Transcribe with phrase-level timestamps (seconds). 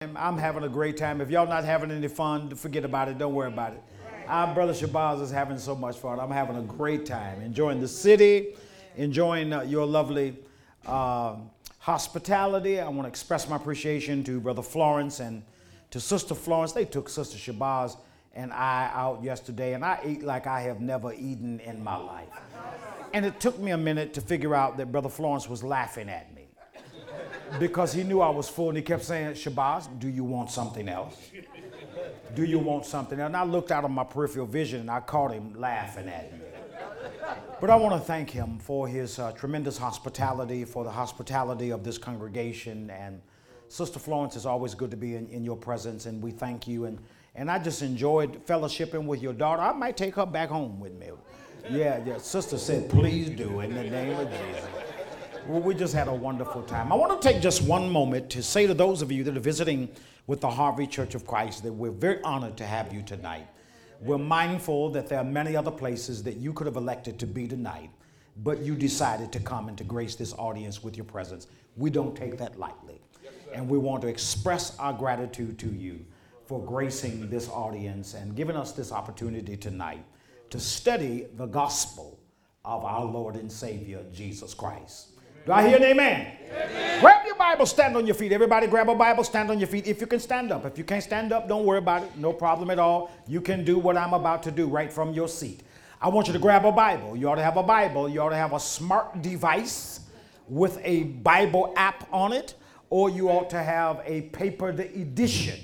[0.00, 1.20] I'm having a great time.
[1.20, 3.18] If y'all not having any fun, forget about it.
[3.18, 3.82] Don't worry about it.
[4.28, 6.20] Our brother Shabazz is having so much fun.
[6.20, 8.54] I'm having a great time, enjoying the city,
[8.96, 10.36] enjoying uh, your lovely
[10.86, 11.34] uh,
[11.80, 12.78] hospitality.
[12.78, 15.42] I want to express my appreciation to Brother Florence and
[15.90, 16.70] to Sister Florence.
[16.70, 17.96] They took Sister Shabazz
[18.36, 22.28] and I out yesterday, and I ate like I have never eaten in my life.
[23.14, 26.32] And it took me a minute to figure out that Brother Florence was laughing at
[26.36, 26.37] me
[27.58, 30.88] because he knew I was full and he kept saying, Shabazz, do you want something
[30.88, 31.30] else?
[32.34, 33.28] Do you want something else?
[33.28, 36.40] And I looked out of my peripheral vision and I caught him laughing at me.
[37.60, 41.82] But I want to thank him for his uh, tremendous hospitality, for the hospitality of
[41.82, 42.90] this congregation.
[42.90, 43.20] And
[43.68, 46.84] Sister Florence, it's always good to be in, in your presence, and we thank you.
[46.84, 46.98] And,
[47.34, 49.62] and I just enjoyed fellowshipping with your daughter.
[49.62, 51.08] I might take her back home with me.
[51.70, 52.18] Yeah, yeah.
[52.18, 54.87] Sister said, please do in the name of Jesus.
[55.48, 56.92] Well, we just had a wonderful time.
[56.92, 59.40] I want to take just one moment to say to those of you that are
[59.40, 59.88] visiting
[60.26, 63.46] with the Harvey Church of Christ that we're very honored to have you tonight.
[64.02, 67.48] We're mindful that there are many other places that you could have elected to be
[67.48, 67.88] tonight,
[68.44, 71.46] but you decided to come and to grace this audience with your presence.
[71.78, 73.00] We don't take that lightly.
[73.54, 76.04] And we want to express our gratitude to you
[76.44, 80.04] for gracing this audience and giving us this opportunity tonight
[80.50, 82.20] to study the gospel
[82.66, 85.07] of our Lord and Savior, Jesus Christ.
[85.48, 86.26] Do I hear an amen?
[86.52, 87.00] amen?
[87.00, 88.32] Grab your Bible, stand on your feet.
[88.32, 89.86] Everybody grab a Bible, stand on your feet.
[89.86, 90.66] If you can stand up.
[90.66, 92.14] If you can't stand up, don't worry about it.
[92.18, 93.10] No problem at all.
[93.26, 95.62] You can do what I'm about to do right from your seat.
[96.02, 97.16] I want you to grab a Bible.
[97.16, 98.10] You ought to have a Bible.
[98.10, 100.00] You ought to have a smart device
[100.48, 102.52] with a Bible app on it,
[102.90, 105.58] or you ought to have a paper edition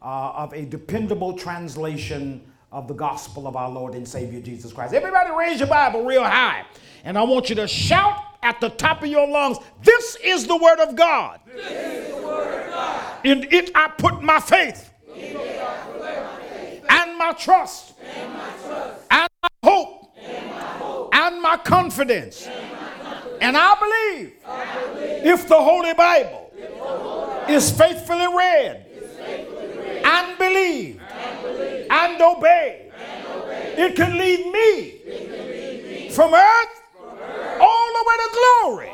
[0.00, 2.40] uh, of a dependable translation
[2.72, 4.94] of the gospel of our Lord and Savior Jesus Christ.
[4.94, 6.64] Everybody raise your Bible real high.
[7.04, 10.56] And I want you to shout at the top of your lungs, This is the
[10.56, 11.40] Word of God.
[11.46, 13.26] Word of God.
[13.26, 19.00] In it I put my faith, put my faith and my trust, and my trust,
[19.10, 22.46] and my hope, and my hope, and my confidence.
[22.46, 22.70] and
[23.02, 23.38] confidence.
[23.42, 29.16] And I believe I believe if the Holy Bible the Lord is faithfully read is
[29.16, 32.92] faithfully read and believed and believe and obeyed,
[33.34, 33.74] obey.
[33.76, 37.89] it can lead me It can lead me from earth from earth all the way
[37.89, 37.89] to
[38.32, 38.90] glory.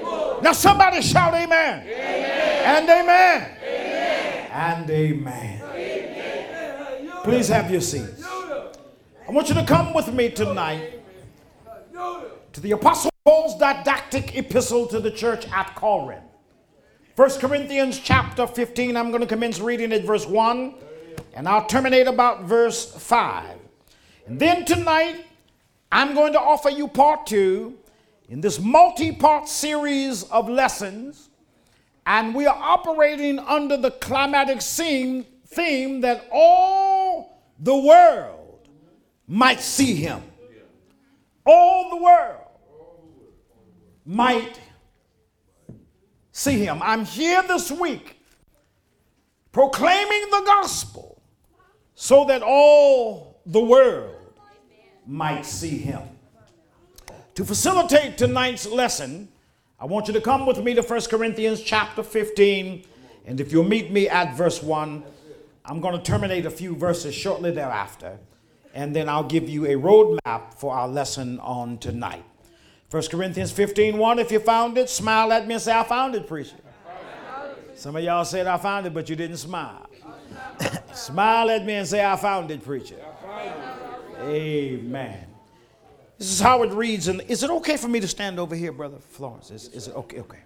[0.00, 0.42] glory.
[0.42, 1.86] Now, somebody shout amen.
[1.86, 2.64] Amen.
[2.64, 3.56] And amen.
[3.62, 4.50] Amen.
[4.52, 5.62] And amen.
[5.62, 7.10] Amen.
[7.24, 8.24] Please have your seats.
[8.26, 11.02] I want you to come with me tonight
[12.52, 16.24] to the Apostle Paul's didactic epistle to the church at Corinth.
[17.16, 20.74] 1 Corinthians chapter 15, I'm going to commence reading at verse 1,
[21.34, 23.58] and I'll terminate about verse 5.
[24.26, 25.26] And then tonight,
[25.90, 27.76] I'm going to offer you part two
[28.28, 31.30] in this multi part series of lessons,
[32.06, 38.68] and we are operating under the climatic theme, theme that all the world
[39.26, 40.22] might see him.
[41.44, 42.44] All the world
[44.04, 44.60] might
[46.30, 46.80] see him.
[46.82, 48.18] I'm here this week
[49.52, 51.22] proclaiming the gospel
[51.94, 54.14] so that all the world
[55.06, 56.02] might see him.
[57.38, 59.28] To facilitate tonight's lesson,
[59.78, 62.84] I want you to come with me to 1 Corinthians chapter 15.
[63.26, 65.04] And if you'll meet me at verse 1,
[65.64, 68.18] I'm going to terminate a few verses shortly thereafter.
[68.74, 72.24] And then I'll give you a roadmap for our lesson on tonight.
[72.90, 76.16] 1 Corinthians 15 1, if you found it, smile at me and say, I found
[76.16, 76.56] it, preacher.
[77.76, 79.88] Some of y'all said, I found it, but you didn't smile.
[80.92, 82.98] smile at me and say, I found it, preacher.
[84.22, 85.28] Amen.
[86.18, 87.08] This is how it reads.
[87.08, 89.50] And is it okay for me to stand over here, Brother Florence?
[89.50, 90.20] Is, is it okay?
[90.20, 90.40] Okay.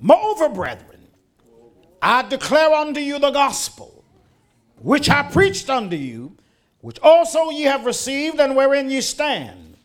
[0.00, 1.06] Moreover, brethren,
[2.00, 4.02] I declare unto you the gospel,
[4.78, 6.36] which I preached unto you,
[6.80, 9.76] which also ye have received, and wherein ye stand,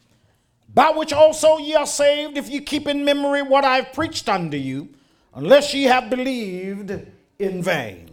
[0.74, 4.28] by which also ye are saved, if ye keep in memory what I have preached
[4.28, 4.90] unto you,
[5.36, 6.90] unless ye have believed
[7.38, 8.10] in vain.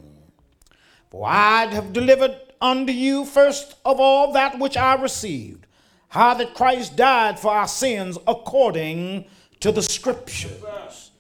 [1.11, 5.67] For I have delivered unto you first of all that which I received,
[6.09, 9.27] how that Christ died for our sins according
[9.61, 11.11] to the scriptures,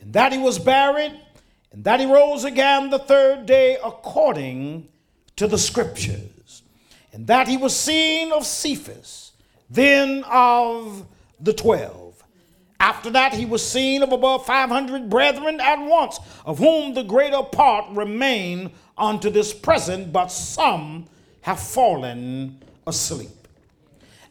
[0.00, 1.18] and that he was buried,
[1.70, 4.88] and that he rose again the third day according
[5.36, 6.62] to the scriptures,
[7.12, 9.32] and that he was seen of Cephas,
[9.70, 11.06] then of
[11.38, 11.97] the twelve.
[12.80, 17.42] After that, he was seen of above 500 brethren at once, of whom the greater
[17.42, 21.06] part remain unto this present, but some
[21.42, 23.30] have fallen asleep.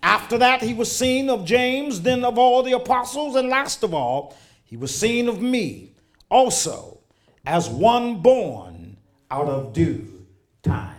[0.01, 3.94] After that, he was seen of James, then of all the apostles, and last of
[3.94, 5.91] all, he was seen of me,
[6.29, 6.99] also
[7.45, 8.97] as one born
[9.29, 10.25] out of due
[10.63, 10.95] time.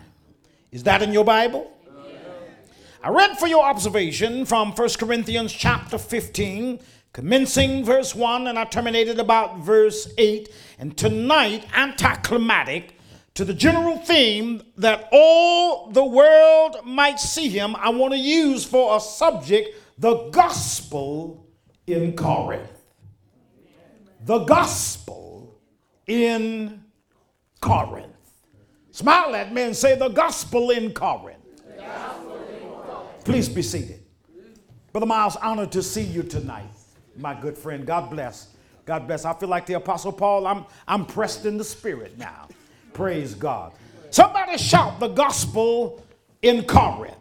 [0.71, 1.71] Is that in your Bible?
[3.03, 6.81] I read for your observation from 1 Corinthians chapter 15,
[7.19, 10.55] commencing verse 1, and I terminated about verse 8.
[10.79, 12.95] And tonight, anticlimactic
[13.35, 18.65] to the general theme that all the world might see him, I want to use
[18.65, 21.45] for a subject the gospel
[21.89, 22.71] in Corinth.
[24.25, 25.61] The gospel
[26.07, 26.85] in
[27.61, 28.15] Corinth.
[28.93, 31.39] Smile at me and say, The gospel in Corinth.
[33.25, 34.05] Please be seated.
[34.93, 36.71] Brother Miles, honored to see you tonight,
[37.19, 37.87] my good friend.
[37.87, 38.49] God bless.
[38.85, 39.25] God bless.
[39.25, 40.47] I feel like the Apostle Paul.
[40.47, 42.49] I'm, I'm pressed in the spirit now.
[42.93, 43.73] Praise God.
[44.11, 46.03] Somebody shout the gospel
[46.43, 47.15] in Corinth.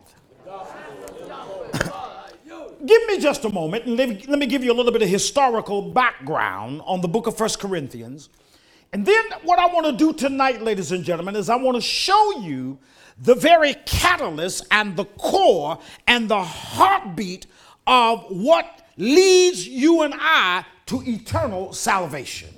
[2.86, 5.10] give me just a moment and let, let me give you a little bit of
[5.10, 8.30] historical background on the book of First Corinthians.
[8.94, 11.82] And then what I want to do tonight, ladies and gentlemen, is I want to
[11.82, 12.80] show you
[13.20, 17.48] the very catalyst and the core and the heartbeat
[17.86, 22.50] of what leads you and I to eternal salvation.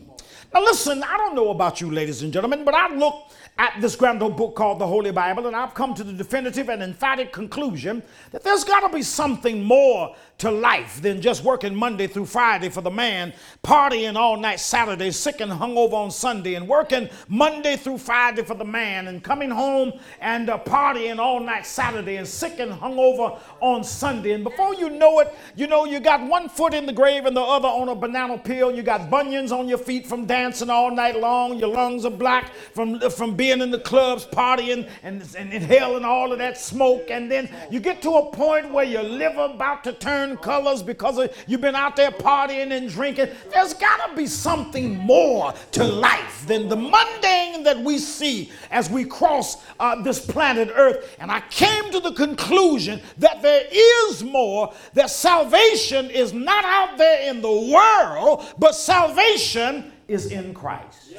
[0.54, 3.96] Now, listen, I don't know about you, ladies and gentlemen, but I look at this
[3.96, 7.32] grand old book called the Holy Bible, and I've come to the definitive and emphatic
[7.32, 8.02] conclusion
[8.32, 12.70] that there's got to be something more to life than just working Monday through Friday
[12.70, 13.34] for the man,
[13.64, 18.56] partying all night Saturday, sick and hungover on Sunday, and working Monday through Friday for
[18.56, 19.92] the man, and coming home
[20.22, 24.32] and uh, partying all night Saturday, and sick and hungover on Sunday.
[24.32, 27.36] And before you know it, you know, you got one foot in the grave and
[27.36, 28.74] the other on a banana peel.
[28.74, 31.60] You got bunions on your feet from dancing all night long.
[31.60, 36.32] Your lungs are black from, from being in the clubs, partying and, and inhaling all
[36.32, 37.12] of that smoke.
[37.12, 41.18] And then you get to a point where your liver about to turn colors because
[41.18, 43.30] of, you've been out there partying and drinking.
[43.52, 48.90] There's got to be something more to life than the mundane that we see as
[48.90, 51.16] we cross uh, this planet Earth.
[51.20, 56.98] And I came to the conclusion that there is more, that salvation is not out
[56.98, 61.14] there in the world, but salvation is in Christ.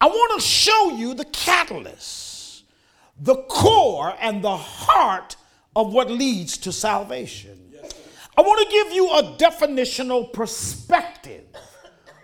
[0.00, 2.62] I want to show you the catalyst,
[3.20, 5.34] the core, and the heart
[5.78, 7.56] of what leads to salvation.
[8.36, 11.44] I want to give you a definitional perspective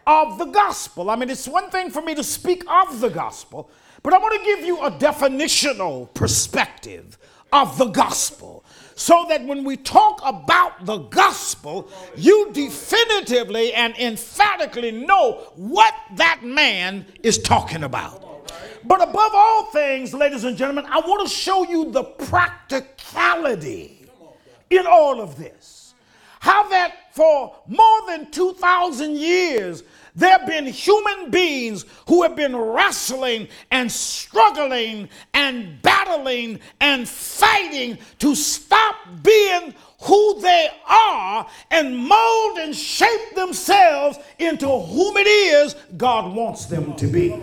[0.08, 1.08] of the gospel.
[1.08, 3.70] I mean, it's one thing for me to speak of the gospel,
[4.02, 7.16] but I want to give you a definitional perspective
[7.52, 8.64] of the gospel
[8.96, 16.40] so that when we talk about the gospel, you definitively and emphatically know what that
[16.42, 18.33] man is talking about.
[18.84, 24.06] But above all things, ladies and gentlemen, I want to show you the practicality
[24.70, 25.94] in all of this.
[26.40, 29.82] How that for more than 2,000 years,
[30.14, 37.96] there have been human beings who have been wrestling and struggling and battling and fighting
[38.18, 45.74] to stop being who they are and mold and shape themselves into whom it is
[45.96, 47.42] God wants them to be.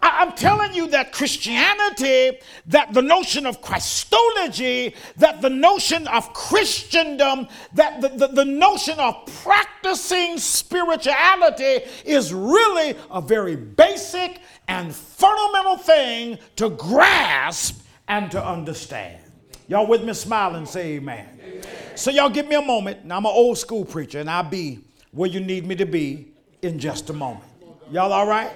[0.00, 7.48] I'm telling you that Christianity, that the notion of Christology, that the notion of Christendom,
[7.74, 15.76] that the, the, the, notion of practicing spirituality is really a very basic and fundamental
[15.76, 19.18] thing to grasp and to understand.
[19.66, 20.14] Y'all with me?
[20.14, 21.28] Smile and say amen.
[21.42, 21.62] amen.
[21.94, 23.04] So, y'all give me a moment.
[23.04, 24.80] Now, I'm an old school preacher, and I'll be
[25.12, 26.28] where you need me to be
[26.62, 27.44] in just a moment.
[27.90, 28.50] Y'all all right?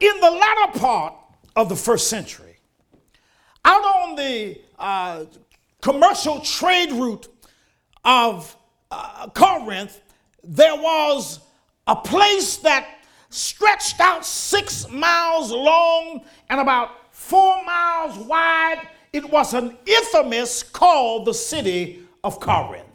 [0.00, 1.14] In the latter part
[1.56, 2.56] of the first century,
[3.64, 5.24] out on the uh,
[5.80, 7.28] commercial trade route
[8.04, 8.56] of
[8.90, 10.00] uh, Corinth,
[10.42, 11.40] there was
[11.86, 12.88] a place that
[13.28, 18.88] stretched out six miles long and about four miles wide.
[19.12, 22.89] It was an isthmus called the city of Corinth.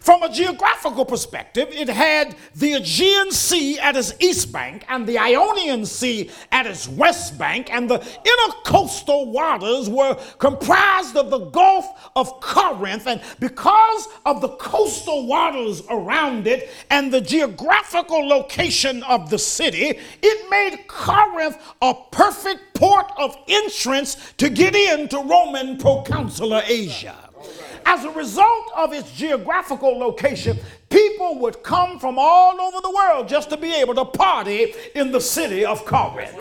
[0.00, 5.18] From a geographical perspective, it had the Aegean Sea at its east bank and the
[5.18, 11.86] Ionian Sea at its west bank, and the intercoastal waters were comprised of the Gulf
[12.16, 13.06] of Corinth.
[13.06, 19.98] And because of the coastal waters around it and the geographical location of the city,
[20.22, 27.29] it made Corinth a perfect port of entrance to get into Roman proconsular Asia.
[27.84, 30.58] As a result of its geographical location,
[30.90, 35.12] people would come from all over the world just to be able to party in
[35.12, 36.36] the city of Corinth.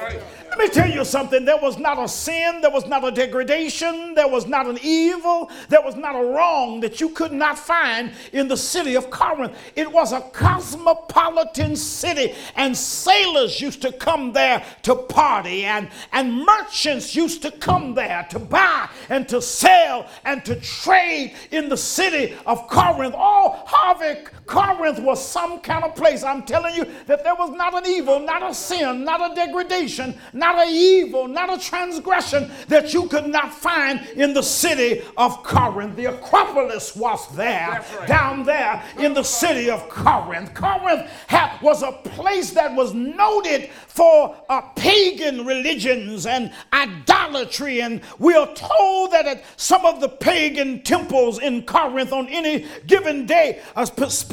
[0.49, 1.45] Let me tell you something.
[1.45, 5.49] There was not a sin, there was not a degradation, there was not an evil,
[5.69, 9.55] there was not a wrong that you could not find in the city of Corinth.
[9.75, 16.43] It was a cosmopolitan city, and sailors used to come there to party, and, and
[16.43, 21.77] merchants used to come there to buy and to sell and to trade in the
[21.77, 23.13] city of Corinth.
[23.15, 26.23] Oh, Harvey, Corinth was some kind of place.
[26.23, 30.17] I'm telling you that there was not an evil, not a sin, not a degradation,
[30.33, 35.43] not a evil, not a transgression that you could not find in the city of
[35.43, 35.95] Corinth.
[35.95, 38.07] The Acropolis was there, right.
[38.07, 40.55] down there in the city of Corinth.
[40.55, 47.81] Corinth had, was a place that was noted for uh, pagan religions and idolatry.
[47.81, 52.65] And we are told that at some of the pagan temples in Corinth on any
[52.87, 53.85] given day, uh,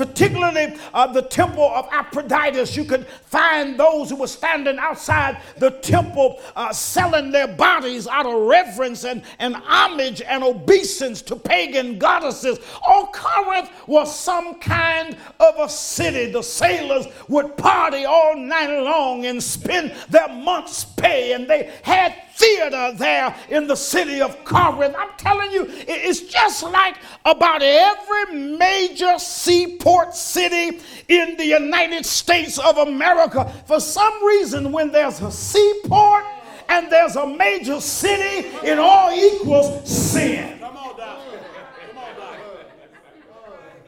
[0.06, 5.70] particularly uh, the temple of Aphrodite, you could find those who were standing outside the
[5.70, 11.98] temple uh, selling their bodies out of reverence and, and homage and obeisance to pagan
[11.98, 12.58] goddesses.
[12.86, 16.30] Oh, Corinth was some kind of a city.
[16.30, 22.14] The sailors would party all night long and spend their month's pay, and they had
[22.36, 24.94] theater there in the city of Corinth.
[24.98, 32.58] I'm telling you, it's just like about every major seaport city in the United States
[32.58, 33.50] of America.
[33.66, 36.24] For some reason, when there's a seaport
[36.68, 40.58] and there's a major city, it all equals sin.
[40.58, 41.18] Come on, Doc.
[41.88, 42.36] Come on, Doc.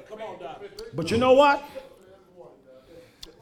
[0.08, 0.62] Come on, Doc.
[0.94, 1.62] But you know what?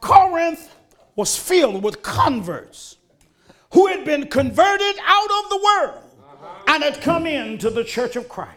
[0.01, 0.75] Corinth
[1.15, 2.97] was filled with converts
[3.77, 6.03] who had been converted out of the world
[6.67, 8.57] and had come into the church of Christ.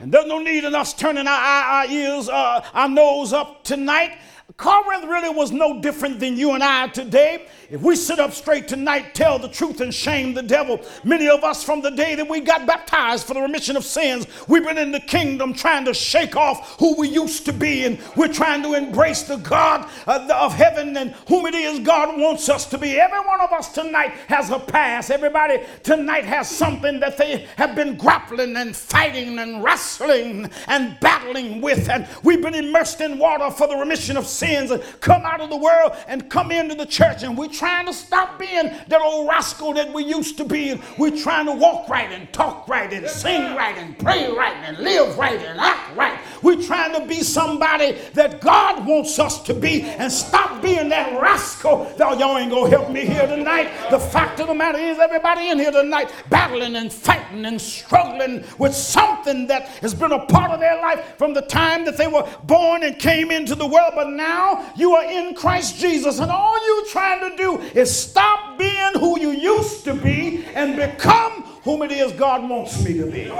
[0.00, 4.16] And there's no need in us turning our, our ears, uh, our nose up tonight
[4.56, 7.48] Corinth really was no different than you and I today.
[7.70, 11.44] If we sit up straight tonight, tell the truth, and shame the devil, many of
[11.44, 14.78] us from the day that we got baptized for the remission of sins, we've been
[14.78, 18.62] in the kingdom trying to shake off who we used to be, and we're trying
[18.62, 22.78] to embrace the God uh, of heaven and whom it is God wants us to
[22.78, 22.98] be.
[22.98, 25.10] Every one of us tonight has a past.
[25.10, 31.60] Everybody tonight has something that they have been grappling and fighting and wrestling and battling
[31.60, 35.22] with, and we've been immersed in water for the remission of sins sins and come
[35.22, 37.22] out of the world and come into the church.
[37.22, 40.70] And we're trying to stop being that old rascal that we used to be.
[40.70, 44.56] And we're trying to walk right and talk right and sing right and pray right
[44.64, 46.18] and live right and act right.
[46.42, 51.20] We're trying to be somebody that God wants us to be and stop being that
[51.20, 51.92] rascal.
[51.98, 53.70] Now, y'all ain't gonna help me here tonight.
[53.90, 58.44] The fact of the matter is, everybody in here tonight battling and fighting and struggling
[58.58, 62.06] with something that has been a part of their life from the time that they
[62.06, 63.92] were born and came into the world.
[63.94, 67.94] But now now you are in Christ Jesus, and all you're trying to do is
[67.94, 72.98] stop being who you used to be and become whom it is God wants me
[72.98, 73.32] to be.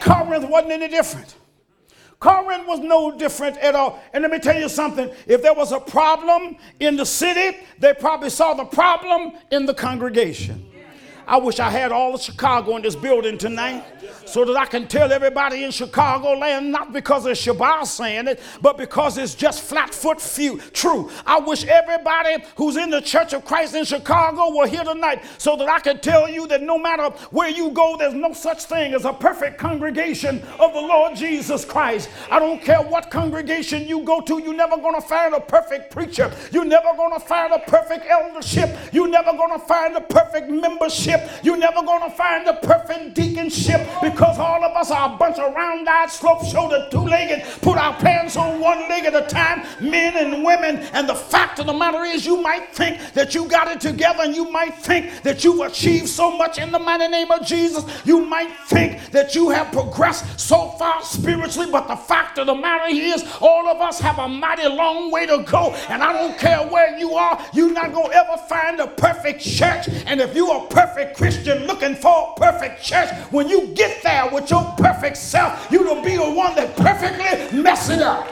[0.00, 1.36] Corinth wasn't any different.
[2.18, 4.02] Corinth was no different at all.
[4.12, 7.94] And let me tell you something if there was a problem in the city, they
[7.94, 10.73] probably saw the problem in the congregation.
[11.26, 13.84] I wish I had all of Chicago in this building tonight
[14.26, 18.40] so that I can tell everybody in Chicago land, not because of Shabazz saying it,
[18.60, 21.10] but because it's just flat foot few, true.
[21.26, 25.56] I wish everybody who's in the Church of Christ in Chicago were here tonight so
[25.56, 28.94] that I can tell you that no matter where you go, there's no such thing
[28.94, 32.08] as a perfect congregation of the Lord Jesus Christ.
[32.30, 35.90] I don't care what congregation you go to, you're never going to find a perfect
[35.90, 36.32] preacher.
[36.50, 38.76] You're never going to find a perfect eldership.
[38.92, 41.13] You're never going to find a perfect membership.
[41.42, 45.38] You're never going to find a perfect deaconship because all of us are a bunch
[45.38, 49.26] of round eyed, slope shouldered, two legged, put our pants on one leg at a
[49.26, 50.76] time, men and women.
[50.92, 54.22] And the fact of the matter is, you might think that you got it together
[54.22, 57.84] and you might think that you've achieved so much in the mighty name of Jesus.
[58.04, 62.54] You might think that you have progressed so far spiritually, but the fact of the
[62.54, 65.74] matter is, all of us have a mighty long way to go.
[65.88, 69.40] And I don't care where you are, you're not going to ever find a perfect
[69.42, 69.88] church.
[70.06, 74.50] And if you're perfect Christian looking for a perfect church, when you get there with
[74.50, 78.26] your perfect self, you will be the one that perfectly mess it up.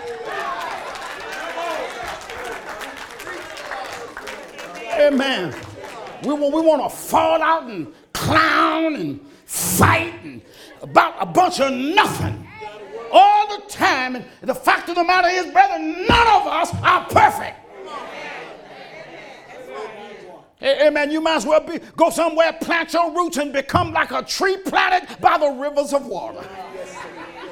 [4.94, 5.54] Amen.
[6.22, 10.40] We, we want to fall out and clown and fight and
[10.80, 12.46] about a bunch of nothing
[13.12, 14.16] all the time.
[14.16, 17.61] And the fact of the matter is, brother, none of us are perfect.
[20.62, 21.10] Amen.
[21.10, 24.56] You might as well be, go somewhere, plant your roots, and become like a tree
[24.58, 26.46] planted by the rivers of water.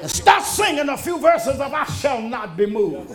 [0.01, 3.11] And start singing a few verses of I shall not be moved.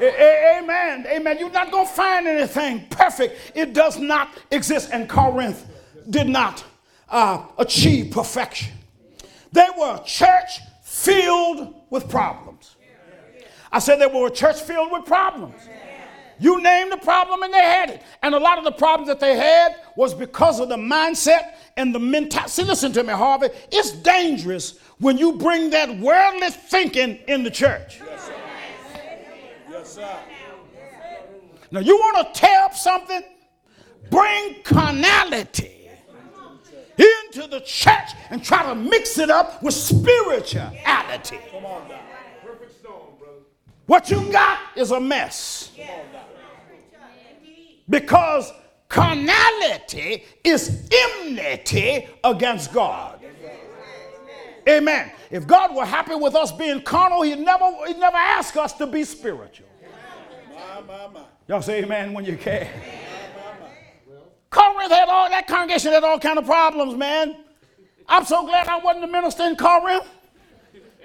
[0.00, 1.06] Amen.
[1.06, 1.38] Amen.
[1.38, 3.52] You're not going to find anything perfect.
[3.54, 4.90] It does not exist.
[4.92, 5.66] And Corinth
[6.08, 6.64] did not
[7.08, 8.72] uh, achieve perfection.
[9.52, 12.76] They were a church filled with problems.
[13.70, 15.54] I said they were a church filled with problems.
[16.40, 18.02] You name the problem and they had it.
[18.22, 21.94] And a lot of the problems that they had was because of the mindset and
[21.94, 22.50] the mentality.
[22.50, 23.48] See, listen to me, Harvey.
[23.72, 28.00] It's dangerous when you bring that worldly thinking in the church.
[28.04, 28.34] Yes, sir.
[29.70, 30.18] Yes, sir.
[31.70, 33.22] Now, you want to tear up something?
[34.10, 35.90] Bring carnality
[36.96, 41.38] into the church and try to mix it up with spirituality.
[41.52, 42.00] Come on now.
[43.88, 45.72] What you got is a mess.
[47.88, 48.52] Because
[48.88, 53.20] carnality is enmity against God.
[54.68, 55.10] Amen.
[55.30, 58.86] If God were happy with us being carnal, He'd never, he'd never ask us to
[58.86, 59.66] be spiritual.
[61.46, 62.68] Y'all say amen when you can.
[64.50, 67.36] Corinth had all that congregation had all kind of problems, man.
[68.06, 70.04] I'm so glad I wasn't a minister in Corinth.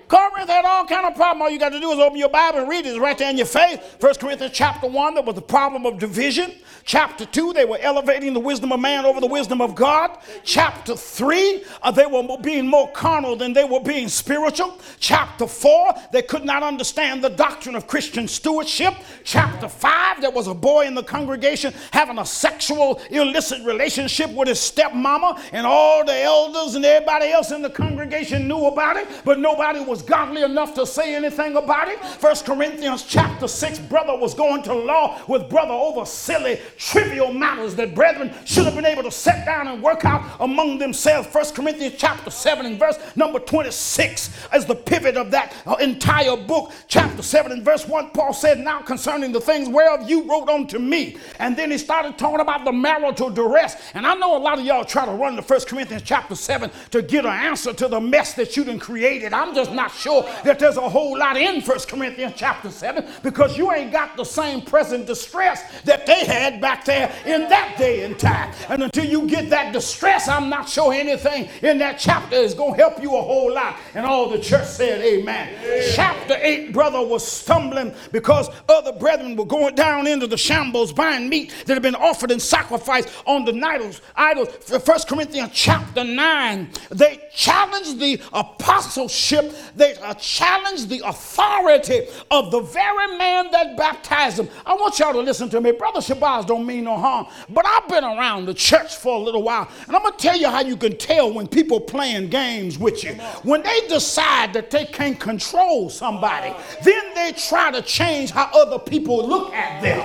[0.08, 1.42] Corinth had all kind of problems.
[1.44, 2.90] All you got to do is open your Bible and read it.
[2.90, 3.80] It's right there in your face.
[4.00, 6.52] First Corinthians chapter 1, there was the problem of division.
[6.86, 10.18] Chapter 2, they were elevating the wisdom of man over the wisdom of God.
[10.44, 14.78] Chapter 3, uh, they were being more carnal than they were being spiritual.
[15.00, 18.94] Chapter 4, they could not understand the doctrine of Christian stewardship.
[19.24, 24.50] Chapter 5, there was a boy in the congregation having a sexual illicit relationship with
[24.50, 29.08] his stepmama, and all the elders and everybody else in the congregation knew about it,
[29.24, 32.04] but nobody was godly enough to say anything about it.
[32.04, 37.76] First Corinthians chapter 6, brother was going to law with brother over silly trivial matters
[37.76, 41.28] that brethren should have been able to sit down and work out among themselves.
[41.28, 46.38] First Corinthians chapter 7 and verse number 26 as the pivot of that uh, entire
[46.38, 46.72] book.
[46.88, 50.80] Chapter 7 and verse 1, Paul said, Now concerning the things whereof you wrote unto
[50.80, 51.18] me.
[51.40, 53.76] And then he started talking about the marital duress.
[53.94, 56.72] And I know a lot of y'all try to run to First Corinthians chapter 7
[56.92, 59.34] to get an answer to the mess that you done created.
[59.34, 63.58] I'm just not sure that there's a whole lot in First Corinthians chapter 7 because
[63.58, 68.04] you ain't got the same present distress that they had back there in that day
[68.06, 68.54] and time.
[68.70, 72.76] And until you get that distress, I'm not sure anything in that chapter is going
[72.76, 73.78] to help you a whole lot.
[73.96, 75.50] And all the church said, Amen.
[75.94, 81.30] Chapter 8, brother was stumbling because other brethren were going down into the shambles buying
[81.30, 84.02] meat that had been offered in sacrifice on the idols.
[84.16, 84.50] idols.
[84.84, 93.18] First Corinthians chapter 9, they challenged the apostleship, they challenged the authority of the very
[93.18, 94.50] man that baptized them.
[94.66, 95.72] I want y'all to listen to me.
[95.72, 99.44] Brother Shabazz don't mean no harm, but I've been around the church for a little
[99.44, 103.04] while, and I'm gonna tell you how you can tell when people playing games with
[103.04, 103.14] you.
[103.44, 108.80] When they decide that they can't control somebody, then they try to change how other
[108.80, 110.00] people look at them.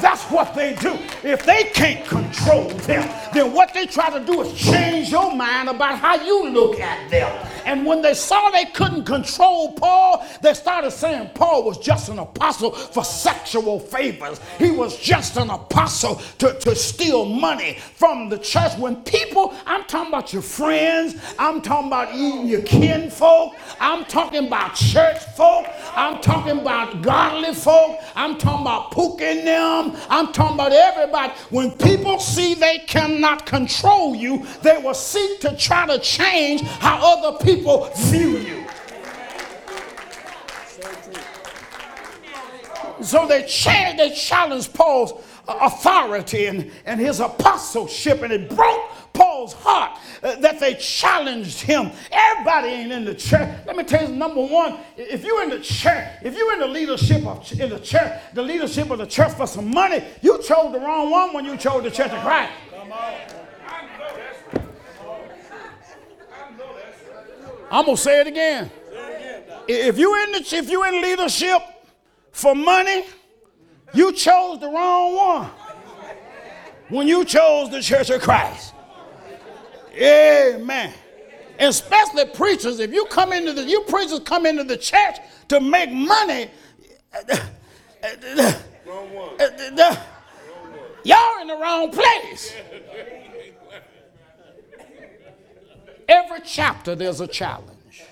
[0.00, 0.96] That's what they do.
[1.24, 5.68] If they can't control them, then what they try to do is change your mind
[5.68, 7.46] about how you look at them.
[7.66, 12.18] And when they saw they couldn't control Paul, they started saying Paul was just an
[12.18, 14.38] apostle for sexual favors.
[14.58, 18.76] He was just an apostle to, to steal money from the church.
[18.76, 24.46] When people, I'm talking about your friends, I'm talking about even your kinfolk, I'm talking
[24.46, 25.66] about church folk,
[25.96, 31.32] I'm talking about godly folk, I'm talking about pooking them, I'm talking about everybody.
[31.48, 36.98] When people see they cannot control you, they will seek to try to change how
[37.00, 38.66] other people view you.
[43.00, 45.12] So they, cha- they challenged Paul's
[45.46, 51.90] authority and, and his apostleship, and it broke Paul's heart uh, that they challenged him.
[52.10, 53.48] Everybody ain't in the church.
[53.66, 56.66] Let me tell you, number one, if you're in the church, if you're in the
[56.68, 60.72] leadership of in the church, the leadership of the church for some money, you chose
[60.72, 62.52] the wrong one when you chose the church of Christ.
[67.70, 68.70] I'm gonna say it again.
[69.68, 71.60] If you in the if you in leadership
[72.38, 73.04] for money,
[73.92, 75.50] you chose the wrong one
[76.88, 78.74] when you chose the Church of Christ.
[79.92, 80.94] Amen.
[81.58, 85.16] Especially preachers, if you come into the you preachers come into the church
[85.48, 86.48] to make money.
[91.02, 92.54] Y'all in the wrong place.
[96.08, 98.04] Every chapter there's a challenge.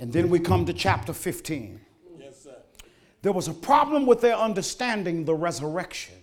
[0.00, 1.81] And then we come to chapter 15.
[3.22, 6.16] There was a problem with their understanding the resurrection.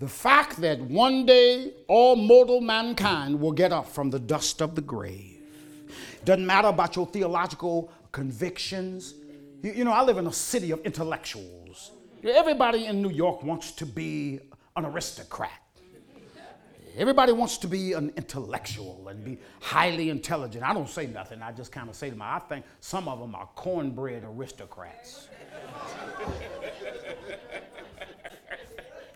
[0.00, 4.74] The fact that one day all mortal mankind will get up from the dust of
[4.74, 5.38] the grave.
[6.24, 9.14] Doesn't matter about your theological convictions,
[9.62, 11.92] You, you know, I live in a city of intellectuals.
[12.24, 14.40] Everybody in New York wants to be
[14.76, 15.50] an aristocrat.
[17.00, 20.62] Everybody wants to be an intellectual and be highly intelligent.
[20.62, 21.40] I don't say nothing.
[21.40, 25.28] I just kind of say to them, I think some of them are cornbread aristocrats.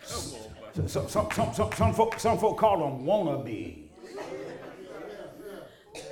[0.01, 0.19] So,
[0.87, 3.83] so, some, some, some, some, folk, some folk call them wannabes.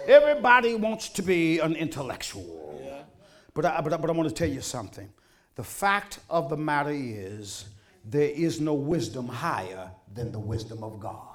[0.06, 3.08] Everybody wants to be an intellectual.
[3.56, 5.10] But I, but, I, but I want to tell you something.
[5.56, 7.66] The fact of the matter is,
[8.06, 11.33] there is no wisdom higher than the wisdom of God.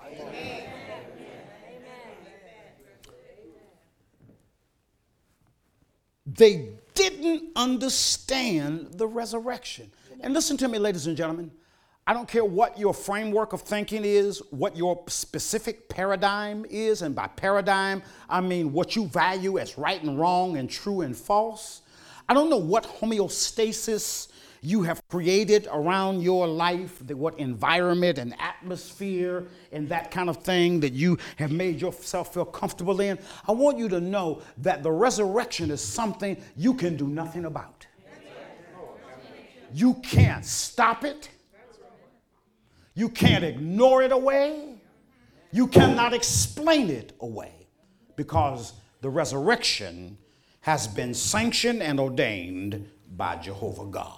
[6.27, 9.91] They didn't understand the resurrection.
[10.21, 11.51] And listen to me, ladies and gentlemen.
[12.07, 17.15] I don't care what your framework of thinking is, what your specific paradigm is, and
[17.15, 21.83] by paradigm, I mean what you value as right and wrong and true and false.
[22.27, 24.29] I don't know what homeostasis
[24.61, 30.39] you have created around your life, the, what environment and atmosphere and that kind of
[30.39, 33.19] thing that you have made yourself feel comfortable in.
[33.47, 37.87] I want you to know that the resurrection is something you can do nothing about.
[39.73, 41.29] You can't stop it.
[42.95, 44.75] You can't ignore it away.
[45.53, 47.53] You cannot explain it away
[48.17, 50.19] because the resurrection
[50.61, 54.18] has been sanctioned and ordained by Jehovah God.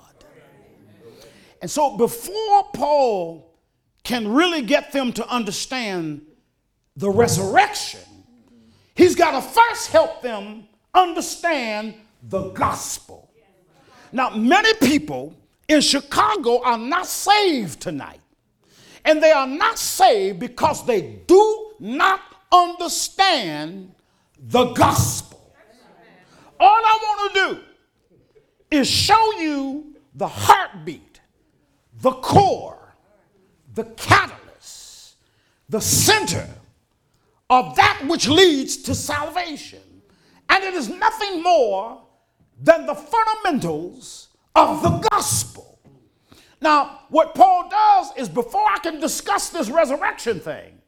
[1.60, 3.54] And so, before Paul
[4.02, 6.22] can really get them to understand
[6.96, 8.00] the resurrection,
[8.94, 13.30] he's got to first help them understand the gospel.
[14.12, 15.34] Now, many people
[15.68, 18.20] in Chicago are not saved tonight.
[19.04, 22.20] And they are not saved because they do not
[22.52, 23.92] understand
[24.38, 25.54] the gospel.
[26.58, 31.09] All I want to do is show you the heartbeat,
[32.00, 32.94] the core,
[33.74, 35.16] the catalyst,
[35.68, 36.48] the center
[37.48, 39.80] of that which leads to salvation.
[40.48, 42.02] And it is nothing more
[42.60, 45.78] than the fundamentals of the gospel.
[46.60, 50.78] Now, what Paul does is before I can discuss this resurrection thing,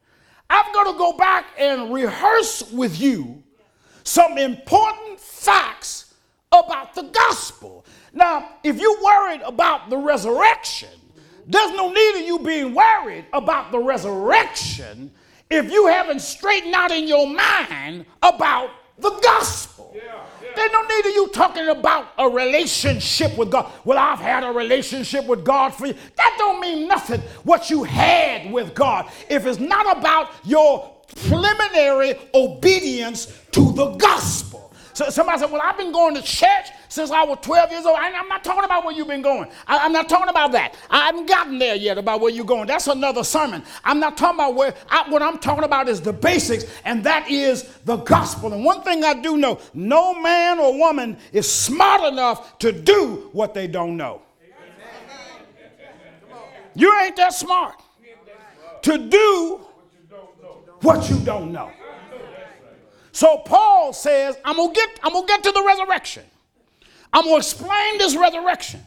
[0.49, 3.43] I'm going to go back and rehearse with you
[4.03, 6.13] some important facts
[6.51, 7.85] about the gospel.
[8.13, 10.89] Now, if you're worried about the resurrection,
[11.47, 15.11] there's no need of you being worried about the resurrection
[15.49, 19.91] if you haven't straightened out in your mind about the gospel.
[19.95, 20.23] Yeah.
[20.55, 23.71] There's no need of you talking about a relationship with God.
[23.85, 25.95] Well, I've had a relationship with God for you.
[26.15, 30.95] That don't mean nothing what you had with God if it's not about your
[31.27, 34.73] preliminary obedience to the gospel.
[34.93, 37.97] So somebody said, Well, I've been going to church since I was 12 years old.
[37.97, 39.49] I, am not talking about where you've been going.
[39.65, 40.75] I, am not talking about that.
[40.91, 42.67] I haven't gotten there yet about where you're going.
[42.67, 43.63] That's another sermon.
[43.83, 47.31] I'm not talking about where, I, what I'm talking about is the basics, and that
[47.31, 48.53] is the gospel.
[48.53, 53.27] And one thing I do know no man or woman is smart enough to do
[53.33, 54.21] what they don't know.
[56.75, 57.81] You ain't that smart
[58.83, 59.61] to do
[60.81, 61.71] what you don't know.
[63.13, 66.23] So Paul says, I'm gonna get, I'm gonna get to the resurrection.
[67.13, 68.81] I'm gonna explain this resurrection.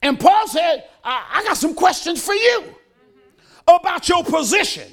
[0.00, 2.74] And Paul said, I, I got some questions for you
[3.68, 4.90] about your position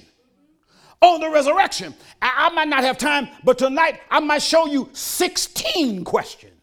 [1.01, 1.95] on the resurrection.
[2.21, 6.53] I, I, might not have time, but tonight I might show you 16 questions.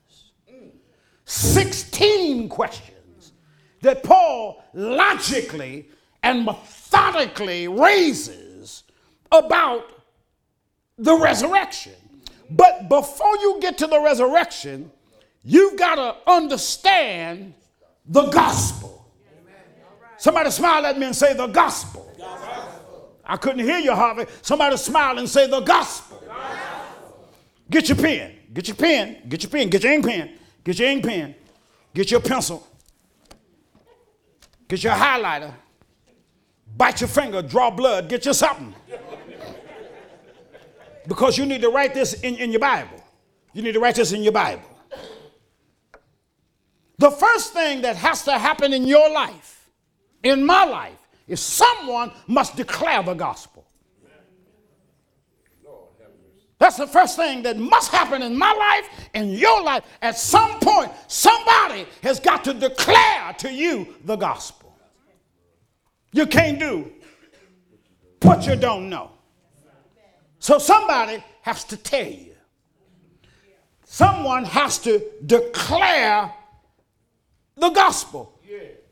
[1.24, 3.32] 16 questions
[3.80, 5.88] that Paul logically
[6.22, 8.84] and methodically raises
[9.32, 9.86] about
[10.98, 11.92] the resurrection.
[12.50, 14.90] But before you get to the resurrection,
[15.46, 17.54] you've got to understand
[18.04, 19.10] the gospel.
[20.18, 22.02] Somebody smile at me and say the gospel.
[23.24, 24.26] I couldn't hear you, Harvey.
[24.42, 26.22] Somebody smile and say the gospel.
[27.70, 28.34] Get your pen.
[28.52, 29.22] Get your pen.
[29.28, 29.70] Get your pen.
[29.70, 30.38] Get your ink pen.
[30.64, 31.34] Get your ink pen.
[31.94, 32.66] Get your pencil.
[34.68, 35.52] Get your highlighter.
[36.76, 37.40] Bite your finger.
[37.40, 38.08] Draw blood.
[38.08, 38.74] Get you something
[41.06, 43.02] because you need to write this in, in your Bible.
[43.52, 44.68] You need to write this in your Bible.
[46.98, 49.70] The first thing that has to happen in your life,
[50.22, 53.66] in my life, is someone must declare the gospel.
[56.58, 59.84] That's the first thing that must happen in my life, in your life.
[60.00, 64.74] At some point, somebody has got to declare to you the gospel.
[66.12, 66.90] You can't do
[68.22, 69.10] what you don't know.
[70.38, 72.32] So somebody has to tell you.
[73.84, 76.32] Someone has to declare
[77.56, 78.38] the gospel.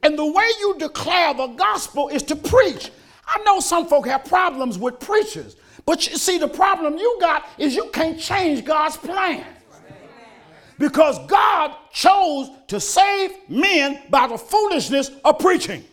[0.03, 2.91] And the way you declare the gospel is to preach.
[3.27, 7.47] I know some folk have problems with preachers, but you see, the problem you got
[7.59, 9.45] is you can't change God's plan.
[10.79, 15.85] Because God chose to save men by the foolishness of preaching.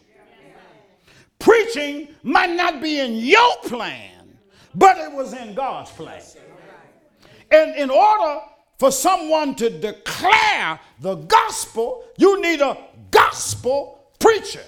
[1.40, 4.38] Preaching might not be in your plan,
[4.76, 6.22] but it was in God's plan.
[7.52, 8.42] And in order
[8.82, 12.76] for someone to declare the gospel, you need a
[13.12, 14.64] gospel preacher.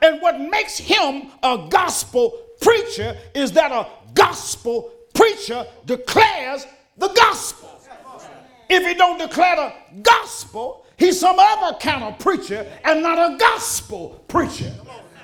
[0.00, 6.64] And what makes him a gospel preacher is that a gospel preacher declares
[6.96, 7.76] the gospel.
[8.70, 13.36] If he don't declare the gospel, he's some other kind of preacher and not a
[13.36, 14.72] gospel preacher.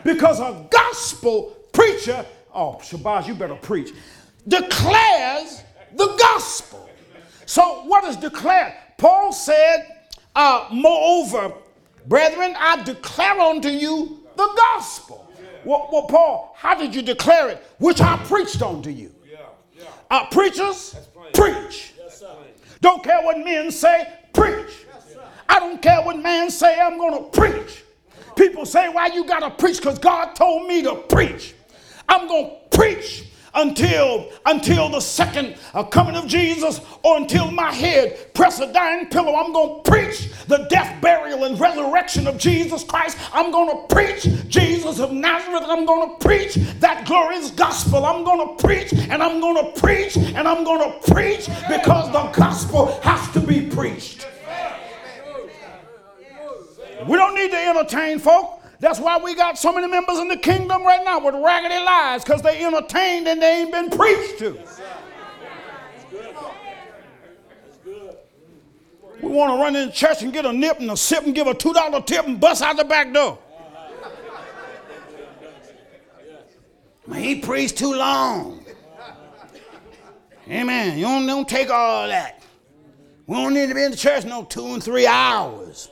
[0.02, 3.92] Because a gospel preacher, oh, Shabazz, you better preach,
[4.48, 5.62] declares
[5.94, 6.89] the gospel.
[7.50, 8.74] So, what is declared?
[8.96, 9.84] Paul said,
[10.36, 11.52] uh, Moreover,
[12.06, 15.28] brethren, I declare unto you the gospel.
[15.64, 17.60] Well, well, Paul, how did you declare it?
[17.80, 19.12] Which I preached unto you.
[20.08, 20.94] Uh, preachers,
[21.34, 21.94] preach.
[22.80, 24.86] Don't care what men say, preach.
[25.48, 27.82] I don't care what man say, I'm going to preach.
[28.36, 29.78] People say, why you got to preach?
[29.78, 31.54] Because God told me to preach.
[32.08, 37.72] I'm going to preach until until the second uh, coming of Jesus or until my
[37.72, 42.38] head press a dying pillow I'm going to preach the death burial and resurrection of
[42.38, 43.18] Jesus Christ.
[43.32, 45.64] I'm going to preach Jesus of Nazareth.
[45.66, 48.04] I'm going to preach that glorious gospel.
[48.04, 52.12] I'm going to preach and I'm going to preach and I'm going to preach because
[52.12, 54.26] the gospel has to be preached.
[57.06, 60.38] We don't need to entertain folk that's why we got so many members in the
[60.38, 64.58] kingdom right now with raggedy lives because they entertained and they ain't been preached to.
[69.22, 71.46] We want to run in church and get a nip and a sip and give
[71.46, 73.38] a $2 tip and bust out the back door.
[77.06, 78.64] Man, he preached too long.
[80.48, 80.96] Amen.
[80.96, 82.42] You don't, don't take all that.
[83.26, 85.90] We don't need to be in the church no two and three hours.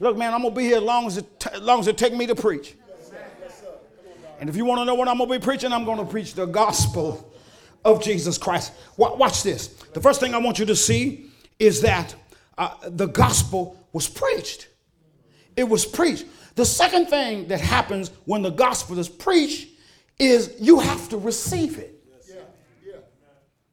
[0.00, 1.98] Look, man, I'm gonna be here as long as it, t- as long as it
[1.98, 2.74] take me to preach.
[4.40, 6.46] And if you want to know what I'm gonna be preaching, I'm gonna preach the
[6.46, 7.32] gospel
[7.84, 8.72] of Jesus Christ.
[8.96, 9.68] Watch this.
[9.92, 12.14] The first thing I want you to see is that
[12.56, 14.68] uh, the gospel was preached.
[15.54, 16.24] It was preached.
[16.54, 19.68] The second thing that happens when the gospel is preached
[20.18, 22.02] is you have to receive it.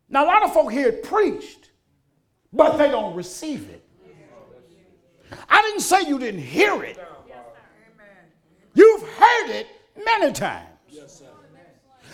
[0.10, 1.70] Now, a lot of folk hear it preached,
[2.54, 3.87] but they don't receive it.
[5.50, 6.98] I didn't say you didn't hear it.
[8.74, 9.68] You've heard it
[10.06, 10.68] many times.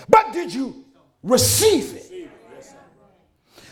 [0.10, 0.86] But did you
[1.22, 2.30] receive it?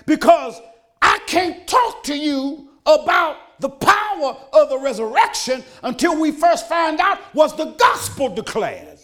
[0.05, 0.59] Because
[1.01, 6.99] I can't talk to you about the power of the resurrection until we first find
[6.99, 8.97] out was the gospel declared.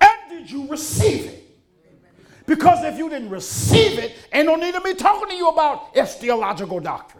[0.00, 1.44] And did you receive it?
[2.46, 5.94] Because if you didn't receive it, ain't no need of me talking to you about
[5.94, 7.17] eschatological doctrine.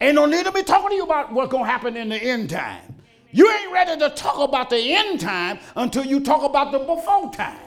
[0.00, 2.16] Ain't no need to be talking to you about what's going to happen in the
[2.16, 2.82] end time.
[3.30, 7.32] You ain't ready to talk about the end time until you talk about the before
[7.32, 7.58] time.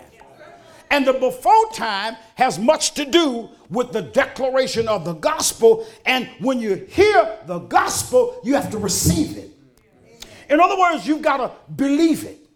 [0.89, 5.85] And the before time has much to do with the declaration of the gospel.
[6.05, 9.51] And when you hear the gospel, you have to receive it.
[10.49, 12.46] In other words, you've got to believe it.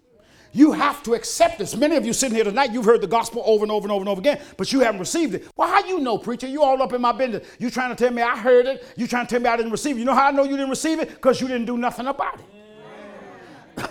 [0.54, 1.76] You have to accept this.
[1.76, 4.02] Many of you sitting here tonight, you've heard the gospel over and over and over
[4.02, 5.48] and over again, but you haven't received it.
[5.56, 6.48] Well, how you know, preacher?
[6.48, 7.48] You all up in my business.
[7.58, 8.86] You trying to tell me I heard it.
[8.98, 10.00] You trying to tell me I didn't receive it.
[10.00, 11.10] You know how I know you didn't receive it?
[11.10, 12.40] Because you didn't do nothing about
[13.78, 13.90] it.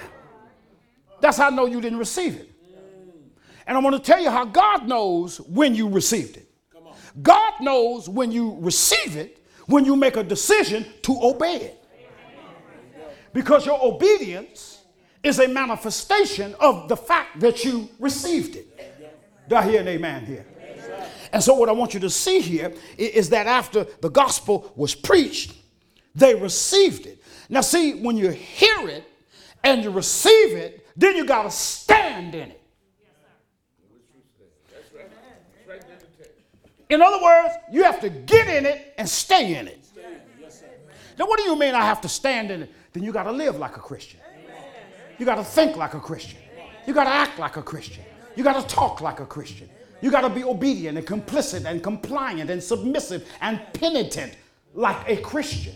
[1.21, 2.51] That's how I know you didn't receive it.
[3.67, 6.51] And I want to tell you how God knows when you received it.
[7.23, 11.85] God knows when you receive it, when you make a decision to obey it.
[13.33, 14.80] Because your obedience
[15.23, 18.67] is a manifestation of the fact that you received it.
[19.49, 20.47] Do I hear an amen here?
[21.33, 24.95] And so, what I want you to see here is that after the gospel was
[24.95, 25.55] preached,
[26.15, 27.23] they received it.
[27.49, 29.05] Now, see, when you hear it
[29.63, 32.61] and you receive it, then you got to stand in it.
[36.89, 39.87] In other words, you have to get in it and stay in it.
[41.17, 42.75] Now, what do you mean I have to stand in it?
[42.93, 44.21] Then you got to live like a Christian.
[45.21, 46.39] You got to think like a Christian.
[46.87, 48.03] You got to act like a Christian.
[48.37, 49.69] You got to talk like a Christian.
[50.01, 54.33] You got to be obedient and complicit and compliant and submissive and penitent
[54.73, 55.75] like a Christian.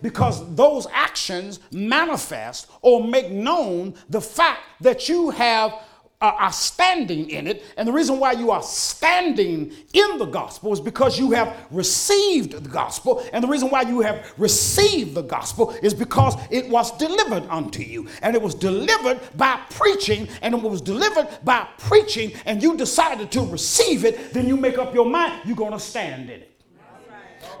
[0.00, 5.74] Because those actions manifest or make known the fact that you have
[6.20, 7.64] are, standing in it.
[7.76, 12.52] And the reason why you are standing in the gospel is because you have received
[12.52, 13.24] the gospel.
[13.32, 17.82] And the reason why you have received the gospel is because it was delivered unto
[17.82, 18.08] you.
[18.22, 20.28] And it was delivered by preaching.
[20.42, 24.78] And it was delivered by preaching, and you decided to receive it, then you make
[24.78, 26.52] up your mind you're going to stand in it.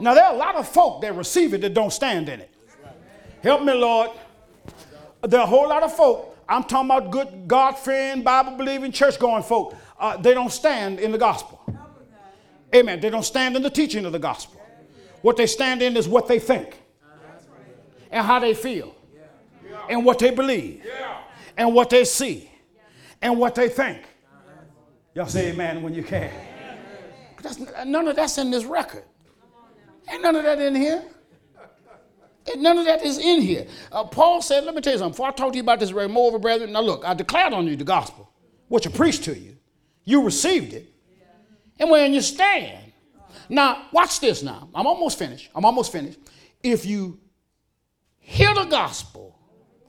[0.00, 2.50] Now, there are a lot of folk that receive it that don't stand in it.
[3.42, 4.10] Help me, Lord.
[5.22, 6.35] There are a whole lot of folk.
[6.48, 9.74] I'm talking about good, God fearing, Bible believing, church going folk.
[9.98, 11.60] Uh, they don't stand in the gospel.
[12.74, 13.00] Amen.
[13.00, 14.60] They don't stand in the teaching of the gospel.
[15.22, 16.80] What they stand in is what they think,
[18.10, 18.94] and how they feel,
[19.88, 20.84] and what they believe,
[21.56, 22.50] and what they see,
[23.22, 24.02] and what they think.
[25.14, 26.30] Y'all say amen when you can.
[27.86, 29.04] None of that's in this record.
[30.08, 31.02] Ain't none of that in here.
[32.52, 33.66] And none of that is in here.
[33.90, 35.12] Uh, Paul said, let me tell you something.
[35.12, 37.76] Before I talk to you about this, moreover, brethren, now look, I declared on you
[37.76, 38.30] the gospel,
[38.68, 39.56] which I preached to you.
[40.04, 40.92] You received it.
[41.78, 42.92] And when you stand.
[43.48, 44.68] Now, watch this now.
[44.74, 45.50] I'm almost finished.
[45.54, 46.18] I'm almost finished.
[46.62, 47.18] If you
[48.18, 49.38] hear the gospel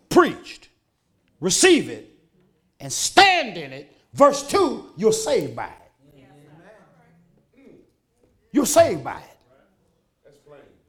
[0.09, 0.69] preached,
[1.39, 2.13] receive it,
[2.79, 5.73] and stand in it, verse 2, you're saved by it.
[8.51, 9.26] You're saved by it.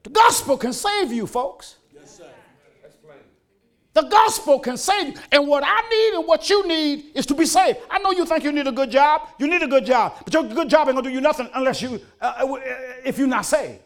[0.09, 1.77] The gospel can save you, folks.
[1.95, 2.31] Yes, sir.
[3.93, 5.15] The gospel can save you.
[5.31, 7.81] And what I need and what you need is to be saved.
[7.91, 9.29] I know you think you need a good job.
[9.39, 10.15] You need a good job.
[10.25, 12.57] But your good job ain't going to do you nothing unless you, uh, uh,
[13.05, 13.81] if you're not saved.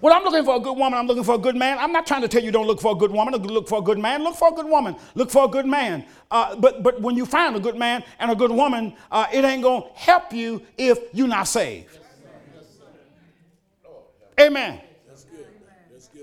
[0.00, 0.98] Well, I'm looking for a good woman.
[0.98, 1.78] I'm looking for a good man.
[1.78, 3.34] I'm not trying to tell you don't look for a good woman.
[3.34, 4.24] Look for a good man.
[4.24, 4.96] Look for a good woman.
[5.14, 6.06] Look for a good man.
[6.28, 9.44] Uh, but but when you find a good man and a good woman, uh, it
[9.44, 12.00] ain't gonna help you if you're not saved.
[14.40, 14.80] Amen.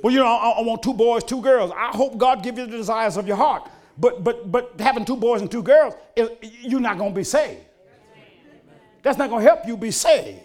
[0.02, 1.72] Well, you know, I, I, want two boys, two girls.
[1.76, 3.70] I hope God give you the desires of your heart.
[3.98, 7.62] But but but having two boys and two girls, you're not going to be saved.
[9.04, 10.40] That's not going to help you be saved.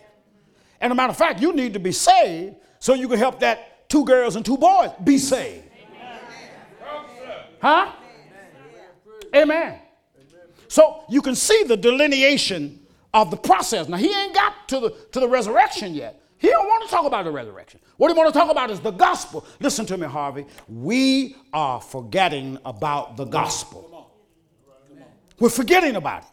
[0.80, 3.88] And a matter of fact, you need to be saved so you can help that
[3.88, 5.64] two girls and two boys be saved.
[7.60, 7.92] Huh?
[9.34, 9.80] Amen.
[10.68, 12.80] So you can see the delineation
[13.14, 13.88] of the process.
[13.88, 16.20] Now he ain't got to the to the resurrection yet.
[16.38, 17.80] He don't want to talk about the resurrection.
[17.96, 19.46] What he want to talk about is the gospel.
[19.60, 20.46] Listen to me, Harvey.
[20.68, 24.12] We are forgetting about the gospel.
[25.38, 26.28] We're forgetting about it.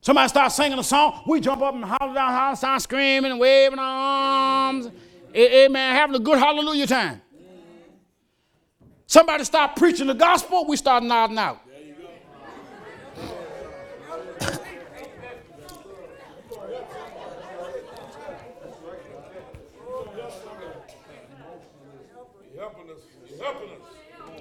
[0.00, 3.40] Somebody starts singing a song, we jump up and holler down, holler, start screaming and
[3.40, 4.88] waving our arms.
[5.34, 5.94] Amen.
[5.96, 7.20] Having a good hallelujah time.
[9.08, 11.60] Somebody start preaching the gospel, we start nodding out.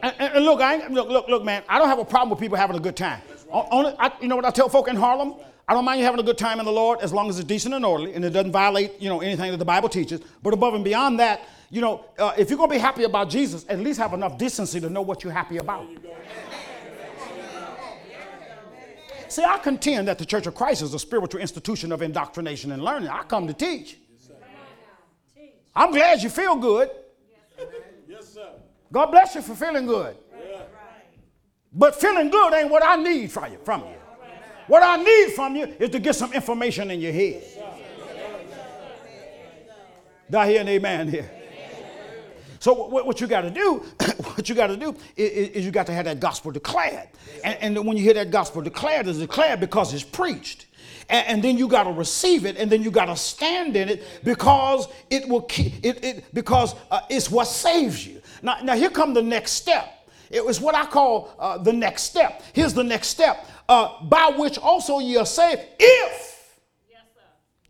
[0.05, 1.63] And, and, look, I look, look, look, man.
[1.67, 3.21] I don't have a problem with people having a good time.
[3.51, 5.33] Only, I, you know what I tell folk in Harlem?
[5.67, 7.47] I don't mind you having a good time in the Lord as long as it's
[7.47, 10.21] decent and orderly and it doesn't violate, you know, anything that the Bible teaches.
[10.43, 11.41] But above and beyond that,
[11.71, 14.37] you know, uh, if you're going to be happy about Jesus, at least have enough
[14.37, 15.87] decency to know what you're happy about.
[19.27, 22.83] See, I contend that the Church of Christ is a spiritual institution of indoctrination and
[22.83, 23.09] learning.
[23.09, 23.97] I come to teach.
[25.75, 26.91] I'm glad you feel good.
[28.95, 30.15] God bless you for feeling good.
[31.73, 33.58] But feeling good ain't what I need from you.
[33.62, 33.97] From you.
[34.67, 37.43] What I need from you is to get some information in your head.
[40.31, 41.29] Do I hear an amen here?
[42.60, 43.79] So what, you got to do,
[44.34, 47.10] what you got to do is, is, you got to have that gospel declared.
[47.43, 50.67] And, and when you hear that gospel declared, it's declared because it's preached.
[51.10, 53.89] And, and then you got to receive it, and then you got to stand in
[53.89, 58.21] it because it will keep it, it because uh, it's what saves you.
[58.45, 60.08] Now, now here come the next step.
[60.29, 62.43] It was what I call uh, the next step.
[62.53, 67.01] Here's the next step uh, by which also ye are saved if yes,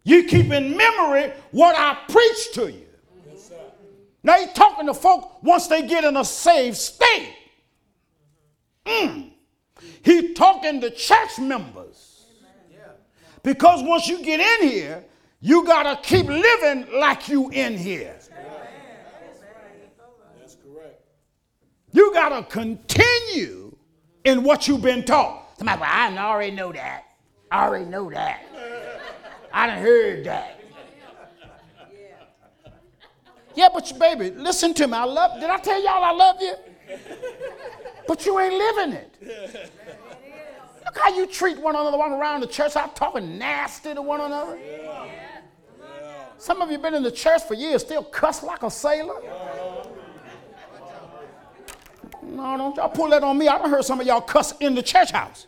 [0.04, 2.88] you keep in memory what I preached to you.
[3.26, 3.52] Yes,
[4.22, 7.34] now he's talking to folk once they get in a saved state.
[8.86, 9.32] Mm.
[10.04, 12.26] He's talking to church members.
[13.44, 15.06] Because once you get in here,
[15.40, 18.14] you got to keep living like you in here.
[21.96, 23.74] You got to continue
[24.26, 25.58] in what you've been taught.
[25.58, 27.06] Somebody, well, I already know that.
[27.50, 28.44] I already know that.
[29.54, 30.60] I done heard that.
[33.56, 34.93] Yeah, but you, baby, listen to me.
[34.93, 35.39] I love.
[35.39, 36.56] Did I tell y'all I love you?
[38.06, 39.72] But you ain't living it.
[40.84, 42.76] Look how you treat one another one around the church.
[42.76, 44.60] I'm talking nasty to one another.
[46.38, 49.22] Some of you been in the church for years, still cuss like a sailor.
[52.28, 53.47] No, don't y'all pull that on me.
[53.47, 55.47] I done heard some of y'all cuss in the church house.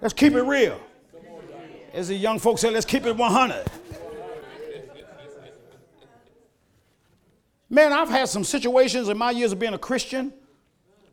[0.00, 0.80] Let's keep it real.
[1.92, 3.64] As the young folks say, let's keep it 100.
[7.70, 10.32] Man, I've had some situations in my years of being a Christian